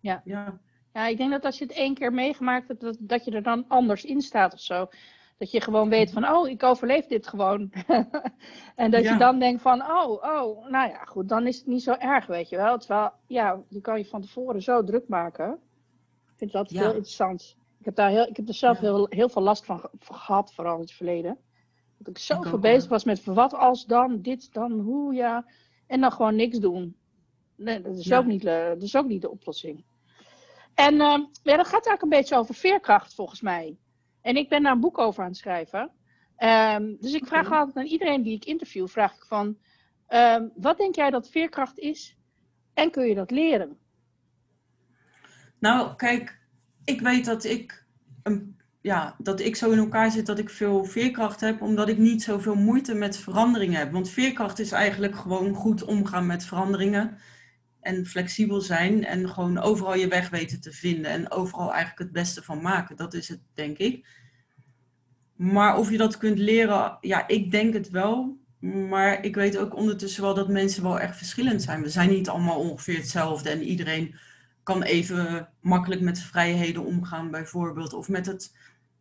[0.00, 0.22] Ja.
[0.24, 0.58] Ja,
[0.92, 3.42] ja ik denk dat als je het één keer meegemaakt hebt, dat, dat je er
[3.42, 4.88] dan anders in staat of zo.
[5.40, 7.72] Dat je gewoon weet van, oh, ik overleef dit gewoon.
[8.76, 11.82] en dat je dan denkt van, oh, oh, nou ja, goed, dan is het niet
[11.82, 12.78] zo erg, weet je wel.
[12.78, 15.52] Terwijl, ja, je kan je van tevoren zo druk maken.
[16.26, 17.56] Ik vind dat heel interessant.
[17.78, 20.74] Ik heb, daar heel, ik heb er zelf heel, heel veel last van, gehad, vooral
[20.74, 21.38] in het verleden.
[21.98, 25.44] Dat ik zo veel bezig was met wat als dan, dit dan, hoe, ja.
[25.86, 26.96] En dan gewoon niks doen.
[27.56, 29.84] Nee, dat is, ook, niet, dat is ook niet de oplossing.
[30.74, 33.76] En uh, ja, dat gaat eigenlijk een beetje over veerkracht, volgens mij.
[34.22, 35.90] En ik ben daar een boek over aan het schrijven.
[36.38, 39.56] Um, dus ik vraag altijd aan iedereen die ik interview, vraag ik van,
[40.08, 42.16] um, wat denk jij dat veerkracht is?
[42.74, 43.78] En kun je dat leren?
[45.58, 46.38] Nou, kijk,
[46.84, 47.84] ik weet dat ik,
[48.80, 52.22] ja, dat ik zo in elkaar zit dat ik veel veerkracht heb, omdat ik niet
[52.22, 53.92] zoveel moeite met veranderingen heb.
[53.92, 57.18] Want veerkracht is eigenlijk gewoon goed omgaan met veranderingen.
[57.80, 61.10] En flexibel zijn en gewoon overal je weg weten te vinden.
[61.10, 62.96] En overal eigenlijk het beste van maken.
[62.96, 64.06] Dat is het, denk ik.
[65.36, 68.38] Maar of je dat kunt leren, ja, ik denk het wel.
[68.60, 71.82] Maar ik weet ook ondertussen wel dat mensen wel echt verschillend zijn.
[71.82, 73.50] We zijn niet allemaal ongeveer hetzelfde.
[73.50, 74.14] En iedereen
[74.62, 77.92] kan even makkelijk met vrijheden omgaan, bijvoorbeeld.
[77.92, 78.56] Of met het,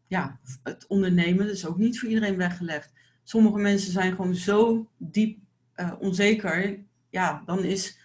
[0.08, 1.46] ja, het ondernemen.
[1.46, 2.94] Dat is ook niet voor iedereen weggelegd.
[3.24, 5.40] Sommige mensen zijn gewoon zo diep
[5.76, 6.80] uh, onzeker.
[7.10, 8.00] Ja, dan is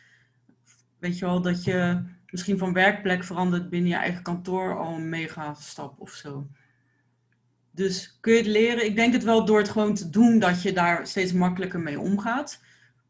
[1.04, 5.08] Weet je wel, dat je misschien van werkplek verandert binnen je eigen kantoor al een
[5.08, 6.46] mega stap of zo.
[7.70, 8.84] Dus kun je het leren?
[8.84, 12.00] Ik denk het wel door het gewoon te doen dat je daar steeds makkelijker mee
[12.00, 12.62] omgaat.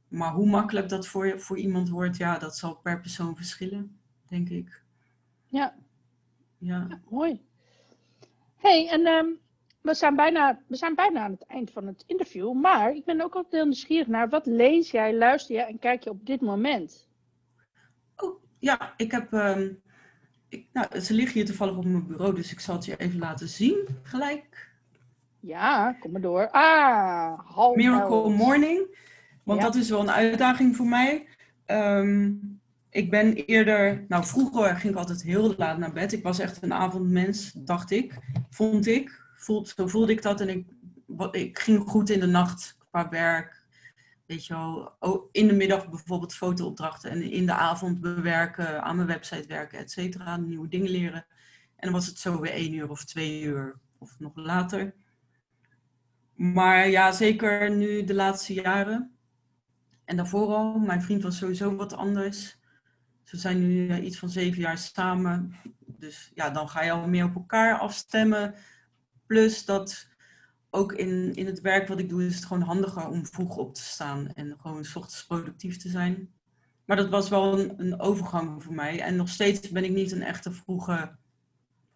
[0.09, 4.49] Maar hoe makkelijk dat voor, voor iemand wordt, ja, dat zal per persoon verschillen, denk
[4.49, 4.83] ik.
[5.47, 5.75] Ja.
[6.59, 7.45] Ja, ja mooi.
[8.57, 9.39] hey, en um,
[9.81, 12.53] we, zijn bijna, we zijn bijna aan het eind van het interview.
[12.53, 16.05] Maar ik ben ook altijd heel nieuwsgierig naar wat lees jij, luister jij en kijk
[16.05, 17.13] je op dit moment?
[18.65, 19.33] Ja, ik heb.
[19.33, 19.69] Ehm,
[20.49, 23.19] ik, nou, ze liggen hier toevallig op mijn bureau, dus ik zal het je even
[23.19, 24.73] laten zien gelijk.
[25.41, 26.51] Ja, kom maar door.
[26.51, 28.97] Ah, half Miracle Morning.
[29.43, 31.27] Want dat is wel een uitdaging voor mij.
[31.65, 32.33] Ehm,
[32.91, 36.13] ik ben eerder, nou vroeger ging ik altijd heel laat naar bed.
[36.13, 38.19] Ik was echt een avondmens, dacht ik,
[38.51, 39.23] vond ik.
[39.37, 40.67] Voelt, zo voelde ik dat en ik
[41.31, 43.64] ik ging goed in de nacht qua werk.
[44.27, 44.99] Weet je wel,
[45.33, 49.91] in de middag bijvoorbeeld fotoopdrachten en in de avond bewerken, aan mijn website werken, et
[49.91, 50.37] cetera.
[50.37, 51.27] Nieuwe dingen leren.
[51.77, 54.95] En dan was het zo weer één uur of twee uur of nog later.
[56.35, 59.17] Maar ja, zeker nu de laatste jaren.
[60.05, 62.59] En daarvoor al, mijn vriend was sowieso wat anders.
[63.23, 65.55] Ze zijn nu eh, iets van zeven jaar samen.
[65.87, 68.55] Dus ja, dan ga je al meer op elkaar afstemmen.
[69.27, 70.09] Plus dat
[70.75, 73.75] ook in, in het werk wat ik doe, is het gewoon handiger om vroeg op
[73.75, 76.33] te staan en gewoon s ochtends productief te zijn.
[76.85, 79.01] Maar dat was wel een, een overgang voor mij.
[79.01, 81.17] En nog steeds ben ik niet een echte vroege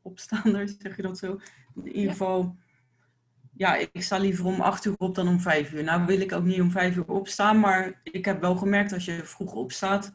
[0.03, 1.41] opstaander, zeg je dat zo?
[1.75, 2.57] In ieder geval,
[3.55, 5.85] ja, ik sta liever om acht uur op dan om vijf uur.
[5.85, 9.05] Nou wil ik ook niet om vijf uur opstaan, maar ik heb wel gemerkt als
[9.05, 10.15] je vroeg opstaat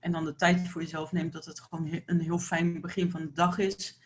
[0.00, 3.20] en dan de tijd voor jezelf neemt, dat het gewoon een heel fijn begin van
[3.20, 4.00] de dag is.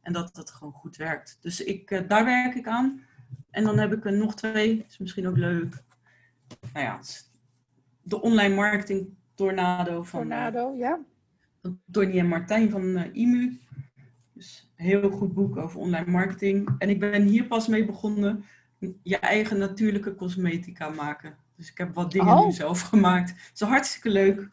[0.00, 1.38] En dat het gewoon goed werkt.
[1.40, 3.02] Dus ik, eh, daar werk ik aan.
[3.50, 5.82] En dan heb ik er nog twee, is misschien ook leuk.
[6.72, 7.00] Nou ja,
[8.02, 11.00] de online marketing Tornado van, Tornado, uh, ja.
[11.62, 13.58] van Tony en Martijn van uh, IMU.
[14.32, 16.74] Dus een heel goed boek over online marketing.
[16.78, 18.44] En ik ben hier pas mee begonnen,
[19.02, 21.36] je eigen natuurlijke cosmetica maken.
[21.56, 22.44] Dus ik heb wat dingen oh.
[22.44, 23.30] nu zelf gemaakt.
[23.30, 24.48] Het is hartstikke leuk.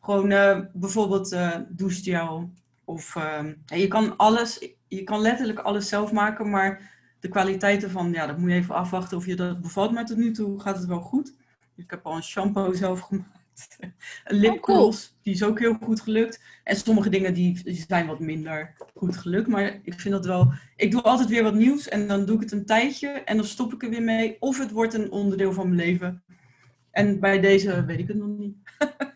[0.00, 2.50] Gewoon uh, bijvoorbeeld uh, douchegel.
[2.84, 8.12] Of uh, je kan alles, je kan letterlijk alles zelf maken, maar de kwaliteiten van,
[8.12, 9.92] ja, dat moet je even afwachten of je dat bevalt.
[9.92, 11.34] Maar tot nu toe gaat het wel goed.
[11.76, 13.38] Ik heb al een shampoo zelf gemaakt.
[14.24, 15.20] Een lipgloss, oh, cool.
[15.22, 16.42] die is ook heel goed gelukt.
[16.64, 19.48] En sommige dingen die, die, zijn wat minder goed gelukt.
[19.48, 20.52] Maar ik vind dat wel...
[20.76, 23.46] Ik doe altijd weer wat nieuws en dan doe ik het een tijdje en dan
[23.46, 24.36] stop ik er weer mee.
[24.40, 26.22] Of het wordt een onderdeel van mijn leven.
[26.90, 28.56] En bij deze weet ik het nog niet.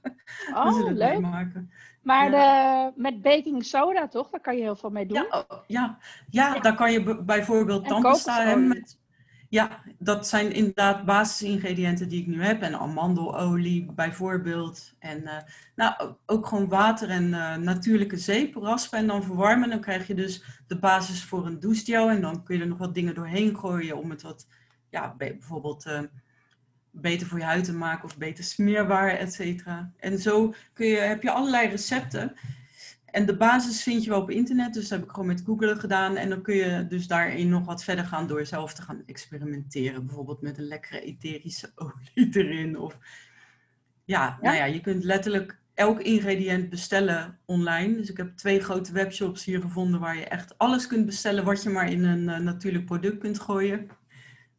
[0.54, 1.20] Oh, leuk.
[1.20, 1.70] Maken.
[2.04, 2.86] Maar ja.
[2.86, 4.30] de, met baking soda toch?
[4.30, 5.16] Daar kan je heel veel mee doen.
[5.16, 5.98] Ja, oh, ja.
[6.30, 6.60] ja, ja.
[6.60, 8.68] daar kan je bijvoorbeeld tandpasta hebben.
[8.68, 8.98] Met,
[9.48, 12.62] ja, dat zijn inderdaad basisingrediënten die ik nu heb.
[12.62, 14.94] En amandelolie bijvoorbeeld.
[14.98, 15.36] En uh,
[15.74, 19.70] nou, ook gewoon water en uh, natuurlijke zeep raspen en dan verwarmen.
[19.70, 22.10] Dan krijg je dus de basis voor een douchegel.
[22.10, 24.46] En dan kun je er nog wat dingen doorheen gooien om het wat,
[24.90, 25.86] ja, bijvoorbeeld...
[25.86, 26.00] Uh,
[26.94, 29.92] beter voor je huid te maken of beter smeerbaar, et cetera.
[29.96, 32.32] En zo kun je, heb je allerlei recepten.
[33.14, 35.76] En de basis vind je wel op internet, dus dat heb ik gewoon met Google
[35.76, 36.16] gedaan.
[36.16, 40.06] En dan kun je dus daarin nog wat verder gaan door zelf te gaan experimenteren.
[40.06, 41.72] Bijvoorbeeld met een lekkere etherische
[42.14, 42.78] olie erin.
[42.78, 42.98] Of
[44.04, 47.96] ja, nou ja, je kunt letterlijk elk ingrediënt bestellen online.
[47.96, 51.62] Dus ik heb twee grote webshops hier gevonden waar je echt alles kunt bestellen wat
[51.62, 53.88] je maar in een uh, natuurlijk product kunt gooien.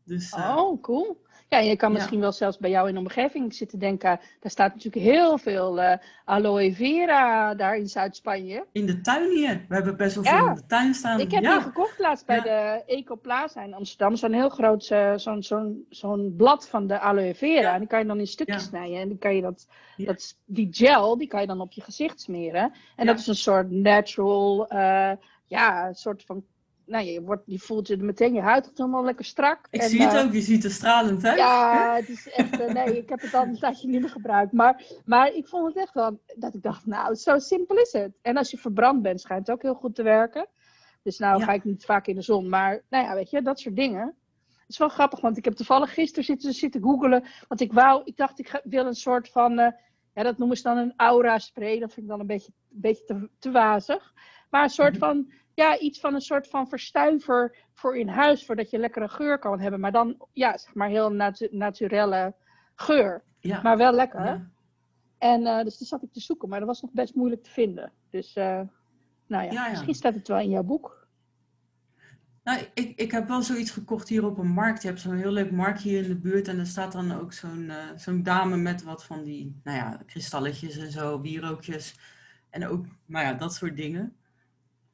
[0.04, 1.24] Dus, uh, oh, cool.
[1.48, 2.22] Ja, je kan misschien ja.
[2.22, 4.20] wel zelfs bij jou in de omgeving zitten denken.
[4.39, 5.93] Daar staat natuurlijk heel veel uh,
[6.26, 8.66] aloe vera daar in Zuid-Spanje.
[8.72, 9.66] In de tuin hier.
[9.68, 10.38] We hebben best wel ja.
[10.38, 11.20] veel in de tuin staan.
[11.20, 11.54] Ik heb ja.
[11.54, 14.16] die gekocht laatst bij de Ecoplaza in Amsterdam.
[14.16, 17.74] Zo'n heel groot uh, zo'n zo'n zo'n blad van de aloe vera.
[17.74, 19.00] En die kan je dan in stukjes snijden.
[19.00, 19.68] En dan kan je dat,
[19.98, 22.74] dat, die gel, die kan je dan op je gezicht smeren.
[22.96, 25.12] En dat is een soort natural, uh,
[25.46, 26.43] ja, een soort van
[26.86, 29.68] nou, je, wordt, je voelt je meteen, je huid wordt helemaal lekker strak.
[29.70, 31.38] Ik en, zie het uh, ook, je ziet er stralend uit.
[31.38, 34.52] Ja, het is echt, uh, nee, ik heb het al een tijdje niet meer gebruikt.
[34.52, 38.12] Maar, maar ik vond het echt wel, dat ik dacht, nou, zo simpel is het.
[38.22, 40.48] En als je verbrand bent, schijnt het ook heel goed te werken.
[41.04, 41.46] Dus nou ja.
[41.46, 44.16] ga ik niet vaak in de zon, maar nou ja, weet je, dat soort dingen.
[44.46, 47.24] Het is wel grappig, want ik heb toevallig gisteren zitten, zitten googelen.
[47.48, 49.68] Want ik wou, ik dacht, ik wil een soort van, uh,
[50.14, 51.80] ja, dat noemen ze dan een aura spray.
[51.80, 54.14] Dat vind ik dan een beetje, een beetje te, te wazig.
[54.50, 58.70] Maar een soort van ja, iets van een soort van verstuiver voor in huis, voordat
[58.70, 59.80] je lekkere geur kan hebben.
[59.80, 62.36] Maar dan, ja, zeg maar heel natu naturelle
[62.76, 63.24] geur.
[63.39, 63.62] Ja.
[63.62, 64.26] Maar wel lekker.
[64.26, 64.50] Ja.
[65.18, 67.50] En uh, dus toen zat ik te zoeken, maar dat was nog best moeilijk te
[67.50, 67.91] vinden.
[68.10, 68.62] Dus, uh,
[69.28, 71.08] nou ja, ja, misschien staat het wel in jouw boek.
[72.43, 74.82] Nou, ik, ik heb wel zoiets gekocht hier op een markt.
[74.82, 76.48] Je hebt zo'n heel leuk markt hier in de buurt.
[76.48, 80.02] En er staat dan ook zo'n uh, zo'n dame met wat van die, nou ja,
[80.06, 82.00] kristalletjes en zo, wierookjes.
[82.50, 84.16] En ook, nou ja, dat soort dingen.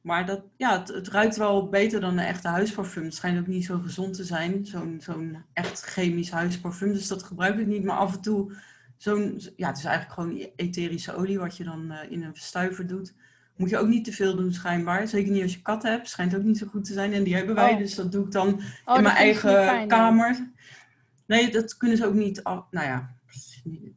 [0.02, 3.04] Maar dat, ja, het, het, ruikt wel beter dan een echte huisparfum.
[3.04, 6.92] Het schijnt ook niet zo gezond te zijn, zo'n zo'n echt chemisch huisparfum.
[6.92, 7.84] Dus dat gebruik ik niet.
[7.84, 8.52] Maar af en toe,
[8.96, 12.86] zo'n, ja, het is eigenlijk gewoon etherische olie wat je dan uh, in een verstuiver
[12.86, 13.14] doet.
[13.56, 15.08] Moet je ook niet te veel doen, schijnbaar.
[15.08, 16.08] Zeker niet als je kat hebt.
[16.08, 17.12] Schijnt ook niet zo goed te zijn.
[17.12, 17.78] En die hebben wij, oh.
[17.78, 20.50] dus dat doe ik dan oh, in mijn eigen fijn, kamer.
[21.26, 22.44] Nee, dat kunnen ze ook niet.
[22.44, 23.14] Af, nou ja,
[23.64, 23.92] we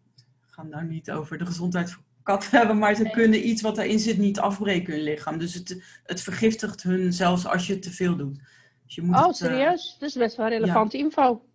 [0.45, 3.11] gaan nou niet over de gezondheid van kat hebben, maar ze nee.
[3.11, 5.37] kunnen iets wat erin zit niet afbreken in hun lichaam.
[5.37, 8.39] Dus het, het vergiftigt hun zelfs als je te veel doet.
[8.85, 9.93] Dus je moet oh, het, serieus?
[9.93, 11.03] Uh, dat is best wel relevante ja.
[11.03, 11.45] info.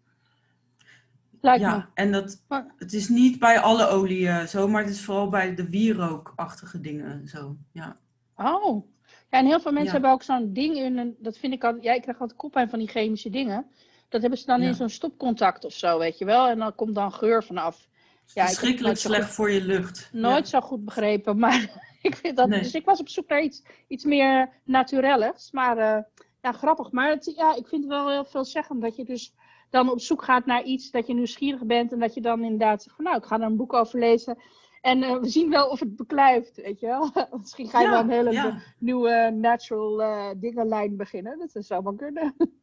[1.40, 1.84] Lijkt ja, me.
[1.94, 2.42] en dat,
[2.76, 7.28] het is niet bij alle oliën zo, maar het is vooral bij de wierookachtige dingen
[7.28, 7.56] zo.
[7.72, 7.96] Ja.
[8.36, 8.86] Oh,
[9.30, 9.92] ja, en heel veel mensen ja.
[9.92, 12.70] hebben ook zo'n ding in, een, dat vind ik al, ja, ik krijg altijd koppijn
[12.70, 13.66] van die chemische dingen.
[14.08, 16.48] Dat hebben ze dan in zo'n stopcontact of zo, weet je wel.
[16.48, 17.88] En dan komt dan geur vanaf.
[18.34, 20.08] Ja, Verschrikkelijk slecht voor je lucht.
[20.12, 22.50] Nooit zo goed begrepen, maar ik vind dat.
[22.50, 25.50] Dus ik was op zoek naar iets, iets meer naturelligs.
[25.50, 26.02] Maar uh,
[26.42, 26.92] ja, grappig.
[26.92, 29.34] Maar het, ja, ik vind het wel heel veel zeggen dat je dus
[29.70, 31.92] dan op zoek gaat naar iets dat je nieuwsgierig bent.
[31.92, 34.38] En dat je dan inderdaad zegt van nou, ik ga er een boek over lezen.
[34.80, 37.10] En uh, we zien wel of het beklijft, weet je wel.
[37.40, 41.38] Misschien ga je ja, dan een hele nieuwe natural uh, dingenlijn beginnen.
[41.52, 42.34] Dat zou wel kunnen.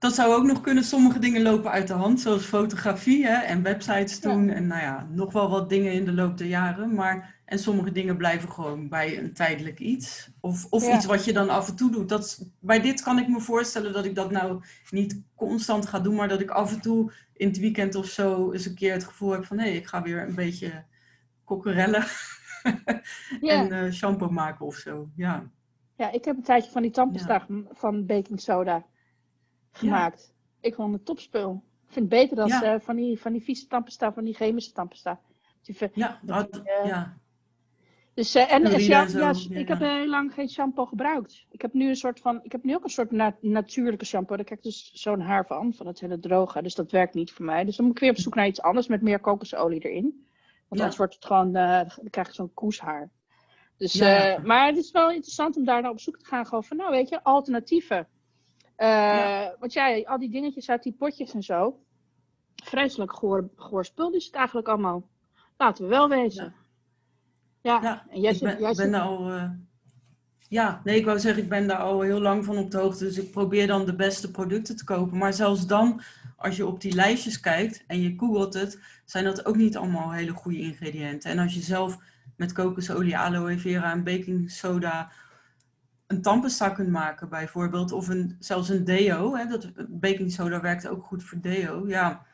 [0.00, 0.84] Dat zou ook nog kunnen.
[0.84, 4.48] Sommige dingen lopen uit de hand, zoals fotografie hè, en websites doen.
[4.48, 6.94] En nou ja, nog wel wat dingen in de loop der jaren.
[6.94, 10.30] Maar, en sommige dingen blijven gewoon bij een tijdelijk iets.
[10.40, 12.08] Of, of iets wat je dan af en toe doet.
[12.08, 16.14] Dat, bij dit kan ik me voorstellen dat ik dat nou niet constant ga doen.
[16.14, 19.04] Maar dat ik af en toe in het weekend of zo eens een keer het
[19.04, 19.58] gevoel heb van...
[19.58, 20.84] hé, hey, ik ga weer een beetje
[21.44, 22.04] kokkerellen
[23.40, 25.08] en uh, shampoo maken of zo.
[25.16, 25.50] Ja.
[25.96, 28.84] ja, ik heb een tijdje van die tandpasta van baking soda
[29.72, 30.34] gemaakt.
[30.60, 31.62] Ik vond het topspul.
[31.86, 32.74] Ik vind het beter dan ja.
[32.74, 35.20] uh, van, die, van die vieze tandpasta, van die chemische tandpasta.
[35.94, 37.18] ja, dat, uh, ja.
[38.14, 41.46] Dus, uh, en, en ja, ja, ik heb heel lang geen shampoo gebruikt.
[41.50, 44.36] Ik heb nu een soort van, ik heb nu ook een soort na natuurlijke shampoo.
[44.36, 46.62] Daar krijg ik dus zo'n haar van, van het hele droge.
[46.62, 47.64] Dus dat werkt niet voor mij.
[47.64, 50.26] Dus dan moet ik weer op zoek naar iets anders met meer kokosolie erin.
[50.68, 53.10] Want anders wordt het gewoon, dan krijg je zo'n koeshaar.
[53.76, 53.98] Dus,
[54.42, 56.46] maar het is wel interessant om daar naar op zoek te gaan.
[56.46, 58.08] Gewoon van, nou weet je, alternatieven.
[58.80, 61.78] Uh, Want ja, al die dingetjes uit die potjes en zo.
[62.64, 65.08] Vreselijk goor, goor spul is het eigenlijk allemaal.
[65.56, 66.54] Laten we wel wezen.
[67.62, 69.32] Ja, ja en jij ik ben, jij ben daar al...
[69.32, 69.50] Uh,
[70.48, 73.04] ja, nee, ik wou zeggen, ik ben daar al heel lang van op de hoogte.
[73.04, 75.18] Dus ik probeer dan de beste producten te kopen.
[75.18, 76.00] Maar zelfs dan,
[76.36, 80.12] als je op die lijstjes kijkt en je googelt het, zijn dat ook niet allemaal
[80.12, 81.30] hele goede ingrediënten.
[81.30, 81.98] En als je zelf
[82.36, 85.10] met kokosolie, aloe vera en baking soda
[86.10, 87.92] een tandpasta kunt maken bijvoorbeeld.
[87.92, 89.36] Of een, zelfs een deo.
[89.36, 91.88] Hè, dat, baking soda werkt ook goed voor deo.
[91.88, 92.26] Ja,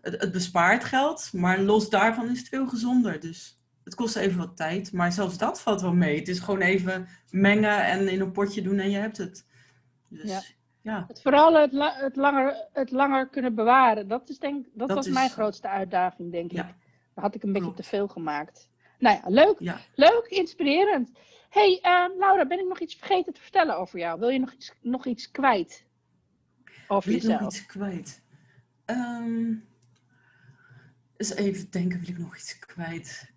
[0.00, 3.20] het, het, bespaart geld, maar los daarvan is het veel gezonder.
[3.20, 4.92] Dus het kost even wat tijd.
[4.92, 6.18] Maar zelfs dat valt wel mee.
[6.18, 9.46] Het is gewoon even mengen en in een potje doen en je hebt het.
[10.08, 10.40] Dus, ja.
[10.80, 11.04] ja.
[11.08, 14.08] Het, vooral het, het, langer, het langer kunnen bewaren.
[14.08, 16.56] Dat, is denk, dat, was mijn grootste uitdaging, denk ik.
[17.14, 18.70] Daar had ik een beetje te veel gemaakt.
[19.02, 19.80] Nou ja, leuk.
[19.94, 21.10] Leuk, inspirerend
[21.52, 24.20] hey, uh, Laura, ben ik nog iets vergeten te vertellen over jou?
[24.20, 25.84] Wil je nog iets, nog iets kwijt?
[26.88, 27.40] Over wil jezelf?
[27.40, 28.22] nog iets kwijt?
[28.86, 29.68] Um,
[31.16, 33.32] eens even denken, wil ik nog iets kwijt?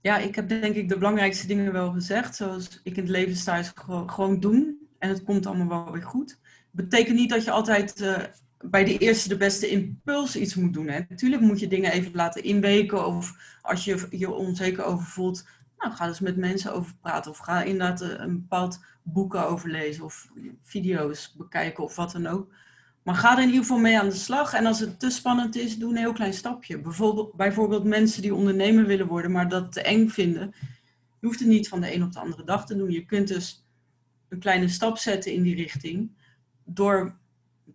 [0.00, 2.36] Ja, ik heb denk ik de belangrijkste dingen wel gezegd.
[2.36, 4.88] Zoals ik in het leven sta, is gewoon, gewoon doen.
[4.98, 6.40] En het komt allemaal wel weer goed.
[6.70, 8.22] Betekent niet dat je altijd uh,
[8.70, 10.88] bij de eerste de beste impuls iets moet doen.
[10.88, 11.00] Hè.
[11.08, 13.06] Natuurlijk moet je dingen even laten inweken.
[13.06, 15.46] Of als je je onzeker over voelt,
[15.78, 17.30] nou, ga eens met mensen over praten.
[17.30, 20.04] Of ga inderdaad eh, een bepaald boeken overlezen.
[20.04, 20.28] Of
[20.62, 22.54] video's bekijken of wat dan ook.
[23.02, 24.52] Maar ga er in ieder geval mee aan de slag.
[24.52, 26.78] En als het te spannend is, doe een heel klein stapje.
[26.78, 30.54] Bijvoorbeeld, bijvoorbeeld mensen die ondernemer willen worden, maar dat te eng vinden.
[31.20, 32.90] Je hoeft het niet van de een op de andere dag te doen.
[32.90, 33.66] Je kunt dus
[34.28, 36.10] een kleine stap zetten in die richting.
[36.64, 37.16] Door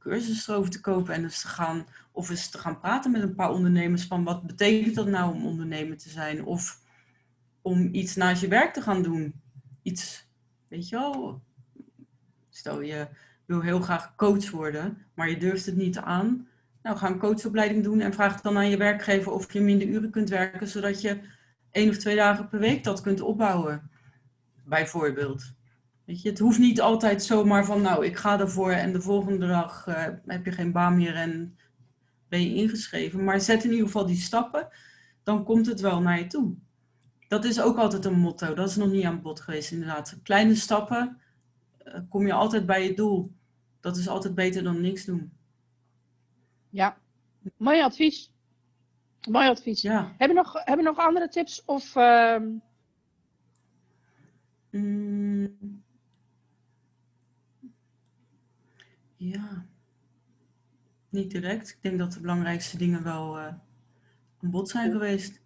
[0.02, 3.36] cursus erover te kopen en dus te gaan, of eens te gaan praten met een
[3.36, 6.46] paar ondernemers van wat betekent dat nou om ondernemer te zijn?
[6.46, 6.80] Of
[7.62, 9.42] om iets naast je werk te gaan doen.
[9.82, 10.28] Iets,
[10.68, 11.42] weet je wel,
[12.50, 13.08] stel je
[13.46, 16.48] wil heel graag coach worden, maar je durft het niet aan.
[16.82, 20.10] Nou, ga een coachopleiding doen en vraag dan aan je werkgever of je minder uren
[20.10, 21.20] kunt werken, zodat je
[21.72, 23.90] één of twee dagen per week dat kunt opbouwen.
[24.64, 25.54] Bijvoorbeeld.
[26.12, 29.48] Weet je, het hoeft niet altijd zomaar van, nou, ik ga ervoor en de volgende
[29.48, 31.58] dag uh, heb je geen baan meer en
[32.30, 33.24] ben je ingeschreven.
[33.24, 34.68] Maar zet in ieder geval die stappen,
[35.24, 36.56] dan komt het wel naar je toe
[37.32, 38.54] dat is ook altijd een motto.
[38.54, 40.20] Dat is nog niet aan bod geweest, inderdaad.
[40.24, 41.22] Kleine stappen,
[41.84, 43.32] uh, kom je altijd bij je doel.
[43.80, 45.32] Dat is altijd beter dan niks doen.
[46.70, 46.98] Ja,
[47.58, 48.32] mooi advies.
[49.30, 49.82] Mooi advies.
[49.82, 50.16] Ja.
[50.18, 51.66] Hebben, we nog, hebben we nog andere tips?
[51.66, 52.38] Of, uh...
[54.70, 55.81] mm.
[59.24, 59.66] Ja,
[61.10, 61.70] niet direct.
[61.70, 65.42] Ik denk dat de belangrijkste dingen wel uh, aan bod zijn geweest.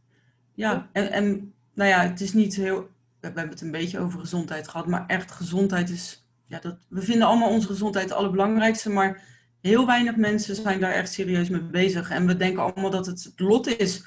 [0.53, 2.81] Ja, en, en nou ja, het is niet heel.
[3.19, 6.25] We hebben het een beetje over gezondheid gehad, maar echt gezondheid is.
[6.45, 9.23] Ja, dat, we vinden allemaal onze gezondheid het allerbelangrijkste, maar
[9.61, 12.09] heel weinig mensen zijn daar echt serieus mee bezig.
[12.09, 14.05] En we denken allemaal dat het het lot is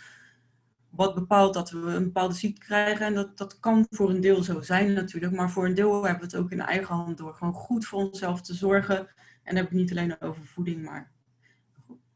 [0.90, 3.06] wat bepaalt dat we een bepaalde ziekte krijgen.
[3.06, 6.28] En dat, dat kan voor een deel zo zijn natuurlijk, maar voor een deel hebben
[6.28, 9.08] we het ook in eigen hand door gewoon goed voor onszelf te zorgen.
[9.48, 11.12] En dan heb ik niet alleen over voeding, maar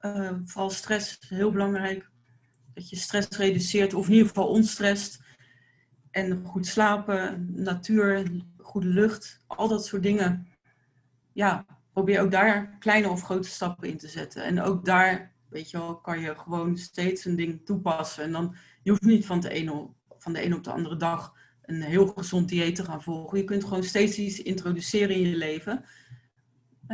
[0.01, 2.11] uh, vooral stress is heel belangrijk.
[2.75, 5.21] Dat je stress reduceert, of in ieder geval ontstrest.
[6.11, 10.47] En goed slapen, natuur, goede lucht, al dat soort dingen.
[11.33, 14.45] Ja, probeer ook daar kleine of grote stappen in te zetten.
[14.45, 18.25] En ook daar, weet je wel, kan je gewoon steeds een ding toepassen.
[18.25, 21.35] En dan, je hoeft niet van de ene, van de ene op de andere dag
[21.63, 23.39] een heel gezond dieet te gaan volgen.
[23.39, 25.85] Je kunt gewoon steeds iets introduceren in je leven.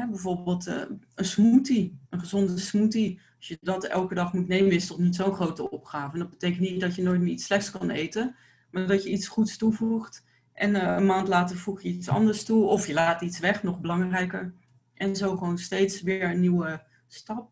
[0.07, 0.82] Bijvoorbeeld uh,
[1.14, 3.20] een smoothie, een gezonde smoothie.
[3.36, 6.12] Als je dat elke dag moet nemen, is toch niet zo'n grote opgave.
[6.12, 8.36] En dat betekent niet dat je nooit meer iets slechts kan eten,
[8.70, 10.24] maar dat je iets goeds toevoegt.
[10.53, 13.62] En uh, een maand later voeg je iets anders toe, of je laat iets weg,
[13.62, 14.55] nog belangrijker.
[14.94, 17.51] En zo gewoon steeds weer een nieuwe stap.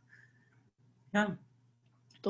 [1.10, 1.38] Ja.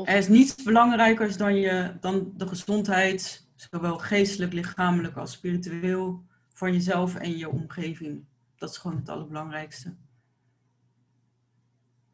[0.05, 6.73] Er is niets belangrijkers dan, je, dan de gezondheid, zowel geestelijk, lichamelijk als spiritueel, van
[6.73, 8.25] jezelf en je omgeving.
[8.57, 9.95] Dat is gewoon het allerbelangrijkste.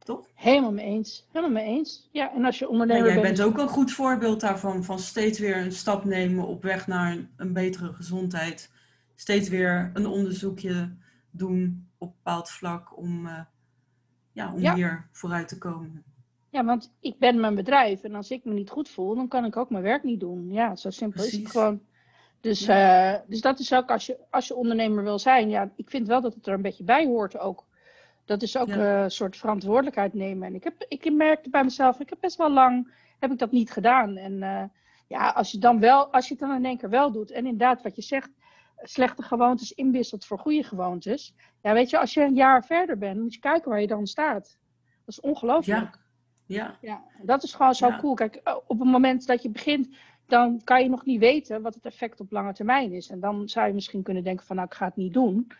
[0.04, 0.28] Toch?
[0.34, 1.26] Helemaal mee eens.
[1.32, 2.08] Helemaal mee eens.
[2.12, 3.42] Ja, en als je ondernemer jij bent...
[3.42, 4.84] ook een goed voorbeeld daarvan.
[4.84, 8.70] Van steeds weer een stap nemen op weg naar een, een betere gezondheid.
[9.14, 10.96] Steeds weer een onderzoekje
[11.30, 13.40] doen op een bepaald vlak om, uh,
[14.32, 16.04] ja, om hier vooruit te komen.
[16.50, 19.44] Ja, want ik ben mijn bedrijf en als ik me niet goed voel, dan kan
[19.44, 20.50] ik ook mijn werk niet doen.
[20.50, 21.80] Ja, zo simpel is het gewoon.
[22.40, 25.48] Dus, uh, dus dat is ook als je, als je ondernemer wil zijn.
[25.48, 27.64] Ja, ik vind wel dat het er een beetje bij hoort ook.
[28.32, 30.48] Dat is ook een soort verantwoordelijkheid nemen.
[30.48, 33.50] En ik, heb, ik merkte bij mezelf, ik heb best wel lang heb ik dat
[33.50, 34.16] niet gedaan.
[34.16, 34.62] En uh,
[35.08, 37.30] ja, als je, dan wel, als je het dan in één keer wel doet.
[37.30, 38.30] En inderdaad, wat je zegt,
[38.76, 41.34] slechte gewoontes inwisselt voor goede gewoontes.
[41.62, 44.06] Ja, weet je, als je een jaar verder bent, moet je kijken waar je dan
[44.06, 44.58] staat.
[45.04, 45.98] Dat is ongelooflijk.
[46.46, 46.78] Ja.
[46.80, 47.04] ja.
[47.22, 48.14] Dat is gewoon zo cool.
[48.14, 51.74] Kijk, eh, op het moment dat je begint, dan kan je nog niet weten wat
[51.74, 53.10] het effect op lange termijn is.
[53.10, 55.52] En dan zou je misschien kunnen denken van, nou, ik ga het niet doen.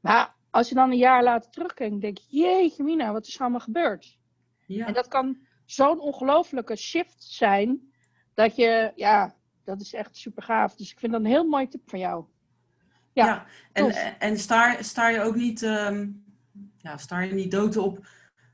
[0.00, 3.40] Maar als je dan een jaar later terugkijkt, denk je, jeetje mina, wat is er
[3.40, 4.18] allemaal gebeurd?
[4.66, 4.86] Ja.
[4.86, 7.92] En dat kan zo'n ongelofelijke shift zijn,
[8.34, 9.34] dat je, ja,
[9.64, 10.74] dat is echt super gaaf.
[10.74, 12.24] Dus ik vind dat een heel mooi tip van jou.
[13.12, 16.24] Ja, en, en sta, sta je ook niet, um,
[16.78, 18.06] ja, sta je niet dood op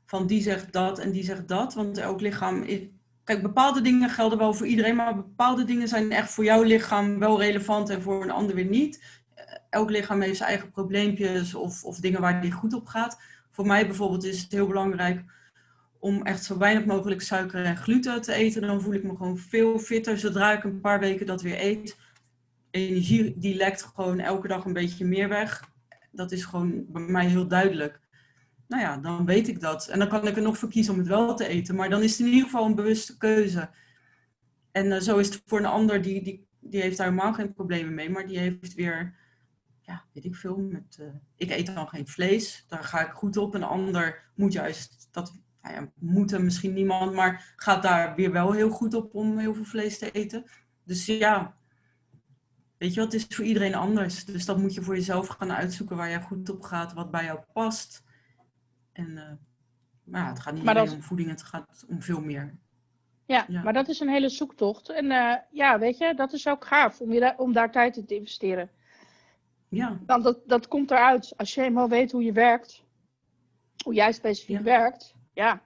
[0.04, 1.74] van die zegt dat en die zegt dat.
[1.74, 2.62] Want elk lichaam.
[2.62, 2.80] Is,
[3.24, 7.18] kijk, bepaalde dingen gelden wel voor iedereen, maar bepaalde dingen zijn echt voor jouw lichaam
[7.18, 9.21] wel relevant en voor een ander weer niet.
[9.72, 13.20] Elk lichaam heeft zijn eigen probleempjes of, of dingen waar die goed op gaat.
[13.50, 15.24] Voor mij bijvoorbeeld is het heel belangrijk
[15.98, 18.62] om echt zo weinig mogelijk suiker en gluten te eten.
[18.62, 21.96] Dan voel ik me gewoon veel fitter zodra ik een paar weken dat weer eet
[22.70, 25.70] energie die lekt gewoon elke dag een beetje meer weg.
[26.10, 28.00] Dat is gewoon bij mij heel duidelijk.
[28.68, 29.88] Nou ja, dan weet ik dat.
[29.88, 31.74] En dan kan ik er nog voor kiezen om het wel te eten.
[31.74, 33.70] Maar dan is het in ieder geval een bewuste keuze.
[34.72, 37.52] En eh, zo is het voor een ander, die, die, die heeft daar helemaal geen
[37.52, 38.10] problemen mee.
[38.10, 39.14] Maar die heeft weer,
[39.82, 40.56] ja, weet ik veel.
[40.56, 41.06] Met, uh,
[41.36, 42.64] ik eet dan geen vlees.
[42.68, 43.54] Daar ga ik goed op.
[43.54, 47.12] Een ander moet juist, dat nou ja, moet er misschien niemand.
[47.12, 50.44] Maar gaat daar weer wel heel goed op om heel veel vlees te eten.
[50.84, 51.56] Dus ja,
[52.82, 54.24] Weet je wat, het is voor iedereen anders.
[54.24, 57.24] Dus dat moet je voor jezelf gaan uitzoeken waar jij goed op gaat, wat bij
[57.24, 58.02] jou past.
[58.92, 59.22] En uh,
[60.04, 62.58] nou, het gaat niet alleen om voeding, het gaat om veel meer.
[63.26, 64.90] Ja, maar dat is een hele zoektocht.
[64.90, 68.06] En uh, ja, weet je, dat is ook gaaf om, je om daar tijd in
[68.06, 68.70] te investeren.
[69.72, 69.98] Ja.
[70.06, 71.34] Want dat, dat komt eruit.
[71.36, 72.82] Als je eenmaal weet hoe je werkt,
[73.84, 75.62] hoe jij specifiek werkt, ja,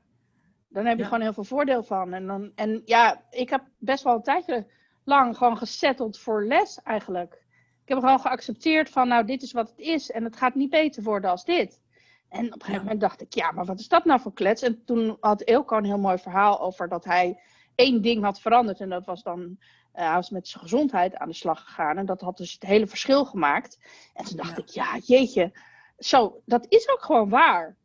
[0.68, 2.12] dan heb je gewoon heel veel voordeel van.
[2.12, 4.66] En, dan, en ja, ik heb best wel een tijdje
[5.04, 7.44] lang gewoon gesetteld voor les eigenlijk.
[7.82, 10.70] Ik heb gewoon geaccepteerd van, nou, dit is wat het is en het gaat niet
[10.70, 11.80] beter worden als dit.
[12.28, 14.62] En op een gegeven moment dacht ik, ja, maar wat is dat nou voor klets?
[14.62, 17.40] En toen had Eelco een heel mooi verhaal over dat hij
[17.74, 18.80] één ding had veranderd.
[18.80, 19.58] En dat was dan,
[19.96, 21.96] uh, hij was met zijn gezondheid aan de slag gegaan.
[21.96, 23.78] En dat had dus het hele verschil gemaakt.
[24.14, 25.52] En toen dacht ik, ja, jeetje,
[25.98, 27.76] zo, dat is ook gewoon waar.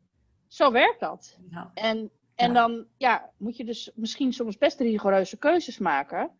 [0.46, 1.38] Zo werkt dat.
[1.50, 1.70] Ja.
[1.74, 6.30] En, en dan ja, moet je dus misschien soms best rigoureuze keuzes maken.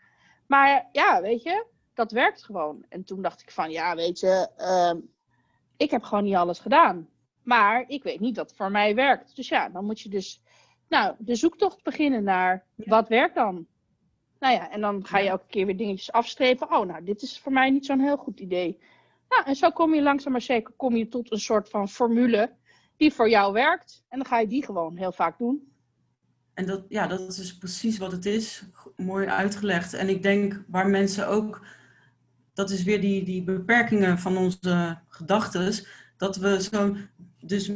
[0.47, 2.85] Maar ja, weet je, dat werkt gewoon.
[2.89, 5.03] En toen dacht ik van, ja, weet je, uh,
[5.77, 7.09] ik heb gewoon niet alles gedaan.
[7.43, 9.37] Maar ik weet niet dat het voor mij werkt.
[9.37, 10.43] Dus ja, dan moet je dus,
[10.89, 13.67] nou, de zoektocht beginnen naar wat werkt dan.
[14.43, 16.73] Nou ja, en dan ga je elke keer weer dingetjes afstrepen.
[16.73, 18.79] Oh, nou, dit is voor mij niet zo'n heel goed idee.
[19.29, 22.53] Nou, en zo kom je langzaam maar zeker kom je tot een soort van formule
[22.97, 24.05] die voor jou werkt.
[24.09, 25.73] En dan ga je die gewoon heel vaak doen.
[26.55, 28.65] En dat, ja, dat is dus precies wat het is.
[28.97, 29.95] Mooi uitgelegd.
[29.95, 31.67] En ik denk waar mensen ook,
[32.55, 35.75] dat is weer die, die beperkingen van onze gedachten.
[36.17, 36.97] Dat we zo,
[37.39, 37.73] dus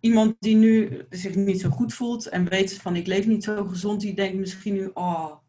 [0.00, 3.64] iemand die nu zich niet zo goed voelt en weet van ik leef niet zo
[3.64, 5.40] gezond, die denkt misschien nu, oh,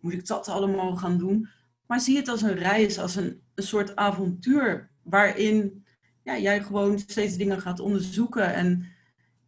[0.00, 1.48] moet ik dat allemaal gaan doen?
[1.86, 5.84] Maar zie het als een reis, als een, een soort avontuur waarin
[6.22, 8.86] ja, jij gewoon steeds dingen gaat onderzoeken en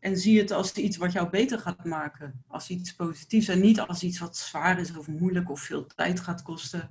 [0.02, 2.44] en zie het als iets wat jou beter gaat maken.
[2.48, 6.20] Als iets positiefs en niet als iets wat zwaar is of moeilijk of veel tijd
[6.20, 6.90] gaat kosten.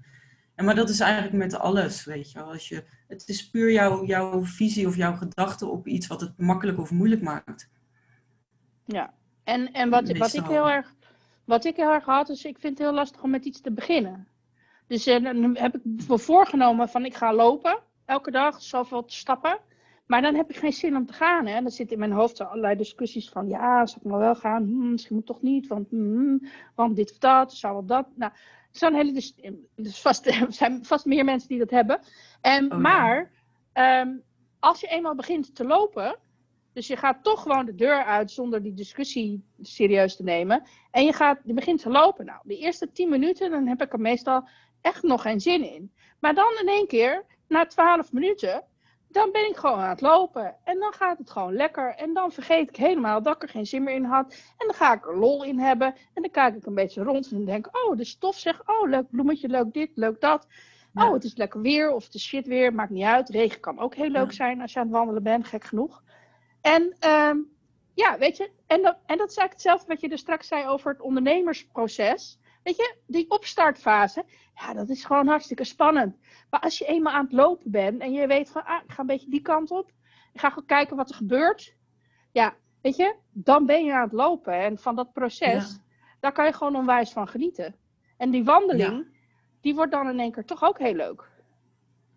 [0.55, 2.41] En maar dat is eigenlijk met alles, weet je.
[2.41, 6.37] Als je het is puur jouw, jouw visie of jouw gedachte op iets wat het
[6.37, 7.69] makkelijk of moeilijk maakt.
[8.85, 10.93] Ja, en, en wat, wat, ik heel erg,
[11.45, 13.71] wat ik heel erg had, is ik vind het heel lastig om met iets te
[13.71, 14.27] beginnen.
[14.87, 19.59] Dus uh, dan heb ik me voorgenomen van ik ga lopen, elke dag, zoveel stappen.
[20.05, 21.45] Maar dan heb ik geen zin om te gaan.
[21.45, 21.61] Hè?
[21.61, 24.63] Dan zit in mijn hoofd allerlei discussies van ja, zal ik maar wel gaan?
[24.63, 26.37] Hm, misschien moet toch niet, want, hm,
[26.75, 28.07] want dit of dat, zou dat.
[28.15, 28.31] Nou,
[28.71, 29.11] zo'n hele.
[29.11, 29.35] Dus,
[29.75, 31.99] dus vast, er zijn vast meer mensen die dat hebben.
[32.41, 33.31] En, oh, maar
[33.73, 34.09] ehm,
[34.59, 36.15] als je eenmaal begint te lopen,
[36.73, 40.63] dus je gaat toch gewoon de deur uit zonder die discussie serieus te nemen.
[40.91, 42.25] En je, gaat, je begint te lopen.
[42.25, 44.47] Nou, de eerste tien minuten, dan heb ik er meestal
[44.81, 45.91] echt nog geen zin in.
[46.19, 48.63] Maar dan in één keer, na twaalf minuten,
[49.07, 50.55] dan ben ik gewoon aan het lopen.
[50.63, 51.95] En dan gaat het gewoon lekker.
[51.95, 54.31] En dan vergeet ik helemaal dat ik er geen zin meer in had.
[54.57, 55.87] En dan ga ik er lol in hebben.
[56.13, 59.09] En dan kijk ik een beetje rond en denk, oh, de stof zegt, oh, leuk
[59.09, 60.47] bloemetje, leuk dit, leuk dat.
[60.93, 63.29] Oh, het is lekker weer of het is shit weer, maakt niet uit.
[63.29, 66.03] Regen kan ook heel leuk zijn als je aan het wandelen bent, gek genoeg.
[66.61, 67.51] En um,
[67.93, 70.67] ja, weet je, en dat, en dat is eigenlijk hetzelfde wat je er straks zei
[70.67, 72.39] over het ondernemersproces.
[72.63, 76.17] Weet je, die opstartfase, ja, dat is gewoon hartstikke spannend.
[76.49, 79.01] Maar als je eenmaal aan het lopen bent en je weet van, ah, ik ga
[79.01, 79.91] een beetje die kant op.
[80.33, 81.75] Ik ga gewoon kijken wat er gebeurt.
[82.31, 84.53] Ja, weet je, dan ben je aan het lopen.
[84.53, 85.79] En van dat proces,
[86.19, 87.75] daar kan je gewoon onwijs van genieten.
[88.17, 89.07] En die wandeling,
[89.61, 91.29] die wordt dan in één keer toch ook heel leuk.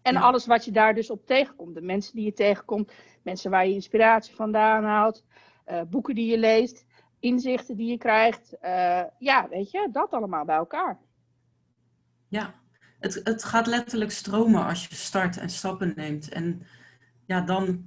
[0.04, 1.74] En alles wat je daar dus op tegenkomt.
[1.74, 2.92] De mensen die je tegenkomt,
[3.22, 5.24] mensen waar je inspiratie vandaan haalt,
[5.66, 6.84] uh, boeken die je leest,
[7.20, 8.54] inzichten die je krijgt.
[8.62, 10.98] Uh, ja, weet je, dat allemaal bij elkaar.
[12.28, 12.54] Ja,
[13.00, 16.28] het, het gaat letterlijk stromen als je start en stappen neemt.
[16.28, 16.66] En
[17.26, 17.86] ja, dan,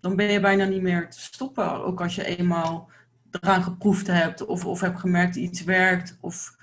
[0.00, 1.84] dan ben je bijna niet meer te stoppen.
[1.84, 2.90] Ook als je eenmaal
[3.30, 6.18] eraan geproefd hebt of, of hebt gemerkt iets werkt.
[6.20, 6.56] Of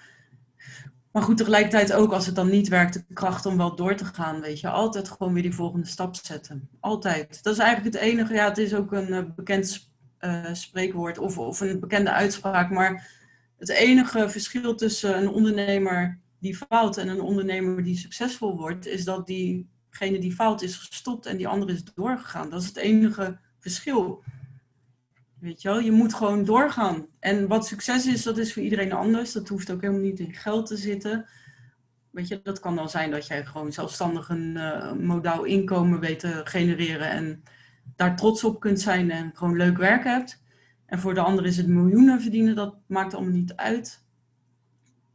[1.12, 4.06] maar goed, tegelijkertijd ook als het dan niet werkt, de kracht om wel door te
[4.06, 4.70] gaan, weet je.
[4.70, 6.70] Altijd gewoon weer die volgende stap zetten.
[6.80, 7.44] Altijd.
[7.44, 9.90] Dat is eigenlijk het enige, ja, het is ook een uh, bekend
[10.20, 12.70] uh, spreekwoord of, of een bekende uitspraak.
[12.70, 13.10] Maar
[13.58, 19.04] het enige verschil tussen een ondernemer die faalt en een ondernemer die succesvol wordt, is
[19.04, 22.50] dat diegene die faalt is gestopt en die andere is doorgegaan.
[22.50, 24.24] Dat is het enige verschil.
[25.40, 27.08] Weet je wel, je moet gewoon doorgaan.
[27.20, 29.32] En wat succes is, dat is voor iedereen anders.
[29.32, 31.26] Dat hoeft ook helemaal niet in geld te zitten.
[32.12, 36.20] Weet je, dat kan dan zijn dat jij gewoon zelfstandig een uh, modaal inkomen weet
[36.20, 37.44] te genereren en
[37.96, 40.44] daar trots op kunt zijn en gewoon leuk werk hebt.
[40.86, 44.06] En voor de ander is het miljoenen verdienen, dat maakt allemaal niet uit.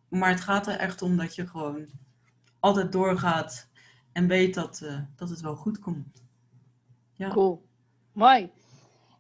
[0.08, 1.86] Maar het gaat er echt om dat je gewoon
[2.60, 3.68] altijd doorgaat
[4.12, 6.22] en weet dat, uh, dat het wel goed komt.
[7.12, 7.28] Ja.
[7.28, 7.66] Cool.
[8.12, 8.50] Mooi.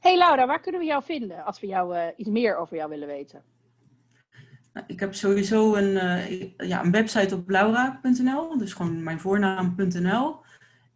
[0.04, 2.90] Hey Laura, waar kunnen we jou vinden als we jou, uh, iets meer over jou
[2.90, 3.42] willen weten?
[4.72, 10.40] Nou, ik heb sowieso een, uh, ja, een website op laura.nl, dus gewoon mijn voornaam.nl.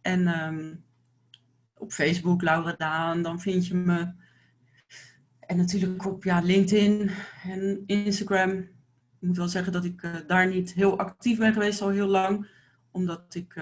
[0.01, 0.83] En um,
[1.77, 4.13] op Facebook, Laura Daan, dan vind je me.
[5.39, 7.11] En natuurlijk op ja, LinkedIn
[7.43, 8.49] en Instagram.
[8.49, 12.07] Ik moet wel zeggen dat ik uh, daar niet heel actief ben geweest al heel
[12.07, 12.47] lang.
[12.91, 13.55] Omdat ik,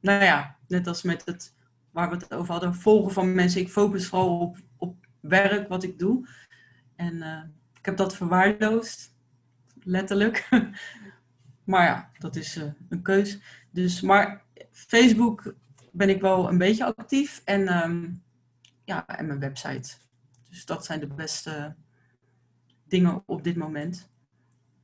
[0.00, 1.54] nou ja, net als met het
[1.90, 3.60] waar we het over hadden, volgen van mensen.
[3.60, 4.56] Ik focus vooral op
[5.28, 6.28] werk wat ik doe.
[6.96, 7.42] En uh,
[7.78, 9.14] ik heb dat verwaarloosd,
[9.82, 10.48] letterlijk.
[11.64, 13.38] maar ja, dat is uh, een keus.
[13.70, 15.54] Dus, maar Facebook
[15.92, 18.22] ben ik wel een beetje actief en, um,
[18.84, 19.96] ja, en mijn website.
[20.48, 21.74] Dus dat zijn de beste
[22.84, 24.10] dingen op dit moment.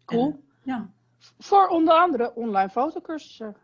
[0.04, 0.30] Cool.
[0.30, 0.90] En, ja.
[1.38, 3.56] Voor onder andere online fotocursussen.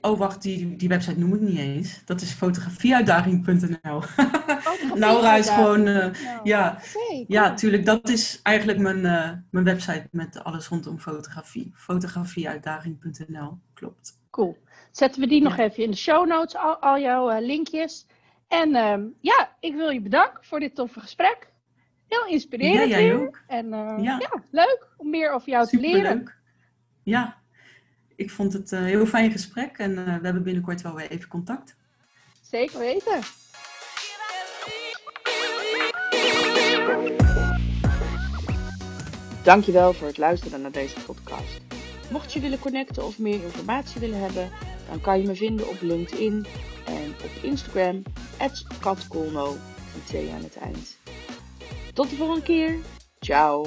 [0.00, 2.02] Oh, wacht, die, die website noem ik niet eens.
[2.04, 4.02] Dat is fotografieuitdaging.nl.
[4.94, 6.06] Laura is gewoon, uh,
[6.42, 6.78] ja,
[7.26, 7.84] ja, tuurlijk.
[7.84, 11.72] Dat is eigenlijk mijn, uh, mijn website met alles rondom fotografie.
[11.74, 14.18] Fotografieuitdaging.nl, klopt.
[14.30, 14.56] Cool.
[14.90, 18.06] Zetten we die nog even in de show notes, al, al jouw uh, linkjes.
[18.48, 21.52] En ehm, ja, ik wil je bedanken voor dit toffe gesprek.
[22.08, 23.40] Heel inspirerend ja, jij ook.
[23.46, 24.18] En ja.
[24.18, 24.42] ja.
[24.50, 26.16] leuk om meer over jou te leren.
[26.16, 26.38] Leuk.
[27.02, 27.42] Ja,
[28.16, 31.76] ik vond het een heel fijn gesprek en we hebben binnenkort wel weer even contact.
[32.42, 33.20] Zeker weten.
[39.42, 41.60] Dankjewel voor het luisteren naar deze podcast.
[42.10, 44.50] Mocht je willen connecten of meer informatie willen hebben,
[44.90, 46.46] dan kan je me vinden op LinkedIn
[46.86, 48.02] en op Instagram,
[48.80, 49.56] katkolno,
[49.94, 50.98] met twee aan het eind.
[51.92, 52.78] Tot de volgende keer.
[53.18, 53.66] Ciao.